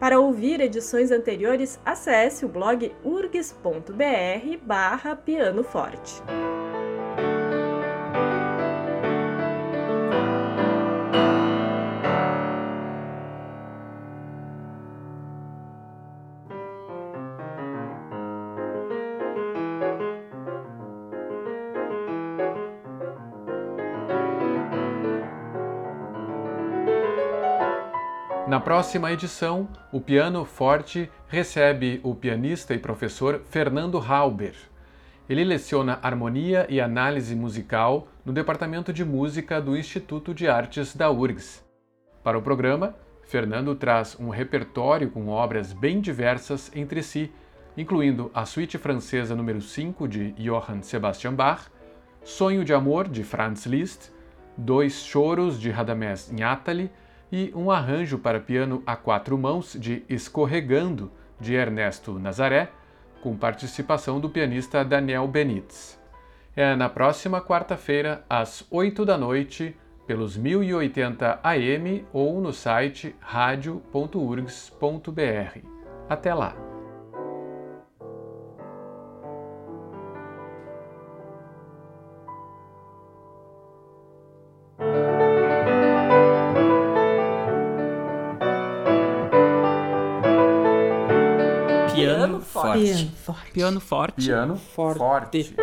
Para 0.00 0.18
ouvir 0.18 0.60
edições 0.60 1.12
anteriores, 1.12 1.78
acesse 1.84 2.44
o 2.44 2.48
blog 2.48 2.92
urgs.br 3.04 4.58
barra 4.66 5.14
Piano 5.14 5.62
Na 28.48 28.58
próxima 28.58 29.12
edição, 29.12 29.68
o 29.92 30.00
Piano 30.00 30.44
Forte 30.44 31.08
recebe 31.28 32.00
o 32.02 32.12
pianista 32.12 32.74
e 32.74 32.78
professor 32.78 33.40
Fernando 33.48 33.98
Halber. 33.98 34.54
Ele 35.28 35.44
leciona 35.44 36.00
harmonia 36.02 36.66
e 36.68 36.80
análise 36.80 37.36
musical 37.36 38.08
no 38.24 38.32
Departamento 38.32 38.92
de 38.92 39.04
Música 39.04 39.60
do 39.60 39.76
Instituto 39.76 40.34
de 40.34 40.48
Artes 40.48 40.94
da 40.96 41.08
URGS. 41.08 41.64
Para 42.24 42.36
o 42.36 42.42
programa, 42.42 42.96
Fernando 43.22 43.76
traz 43.76 44.18
um 44.18 44.28
repertório 44.28 45.08
com 45.08 45.28
obras 45.28 45.72
bem 45.72 46.00
diversas 46.00 46.70
entre 46.74 47.00
si, 47.00 47.32
incluindo 47.76 48.28
a 48.34 48.44
Suíte 48.44 48.76
Francesa 48.76 49.36
número 49.36 49.60
5 49.60 50.08
de 50.08 50.32
Johann 50.32 50.82
Sebastian 50.82 51.34
Bach, 51.34 51.68
Sonho 52.24 52.64
de 52.64 52.74
Amor 52.74 53.06
de 53.06 53.22
Franz 53.22 53.66
Liszt, 53.66 54.10
Dois 54.58 55.04
Choros 55.04 55.60
de 55.60 55.70
Radamés 55.70 56.30
Nhatali 56.30 56.90
e 57.32 57.50
um 57.56 57.70
arranjo 57.70 58.18
para 58.18 58.38
piano 58.38 58.82
a 58.86 58.94
quatro 58.94 59.38
mãos 59.38 59.74
de 59.80 60.04
Escorregando, 60.06 61.10
de 61.40 61.54
Ernesto 61.54 62.18
Nazaré, 62.18 62.70
com 63.22 63.34
participação 63.36 64.20
do 64.20 64.28
pianista 64.28 64.84
Daniel 64.84 65.26
Benitz. 65.26 65.98
É 66.54 66.76
na 66.76 66.90
próxima 66.90 67.40
quarta-feira, 67.40 68.22
às 68.28 68.66
8 68.70 69.06
da 69.06 69.16
noite, 69.16 69.74
pelos 70.06 70.36
1080 70.36 71.40
AM 71.42 72.04
ou 72.12 72.38
no 72.40 72.52
site 72.52 73.16
radio.urgs.br. 73.20 74.40
Até 76.10 76.34
lá! 76.34 76.71
Forte. 92.62 93.52
Piano 93.52 93.80
forte. 93.80 94.14
Piano 94.24 94.56
forte. 94.56 94.98
forte. 94.98 95.56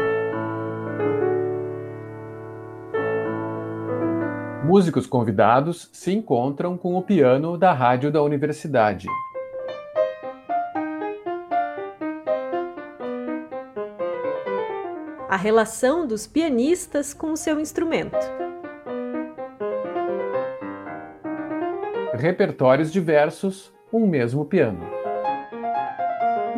Músicos 4.66 5.08
convidados 5.08 5.90
se 5.92 6.12
encontram 6.12 6.78
com 6.78 6.96
o 6.96 7.02
piano 7.02 7.58
da 7.58 7.74
rádio 7.74 8.12
da 8.12 8.22
universidade. 8.22 9.08
A 15.28 15.36
relação 15.36 16.06
dos 16.06 16.28
pianistas 16.28 17.14
com 17.14 17.32
o 17.32 17.38
seu 17.38 17.60
instrumento. 17.60 18.18
Repertórios 22.14 22.92
diversos, 22.92 23.74
um 23.92 24.06
mesmo 24.06 24.46
piano. 24.46 24.99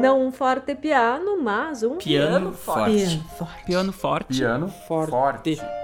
Não 0.01 0.25
um 0.25 0.31
forte 0.31 0.75
piano, 0.75 1.41
mas 1.41 1.83
um 1.83 1.97
piano, 1.97 2.51
piano 2.51 2.53
forte. 2.53 2.91
Piano 2.95 3.23
forte. 3.37 3.63
Piano 3.65 3.91
forte. 3.91 4.37
Piano 4.37 4.67
forte. 4.67 5.11
forte. 5.11 5.80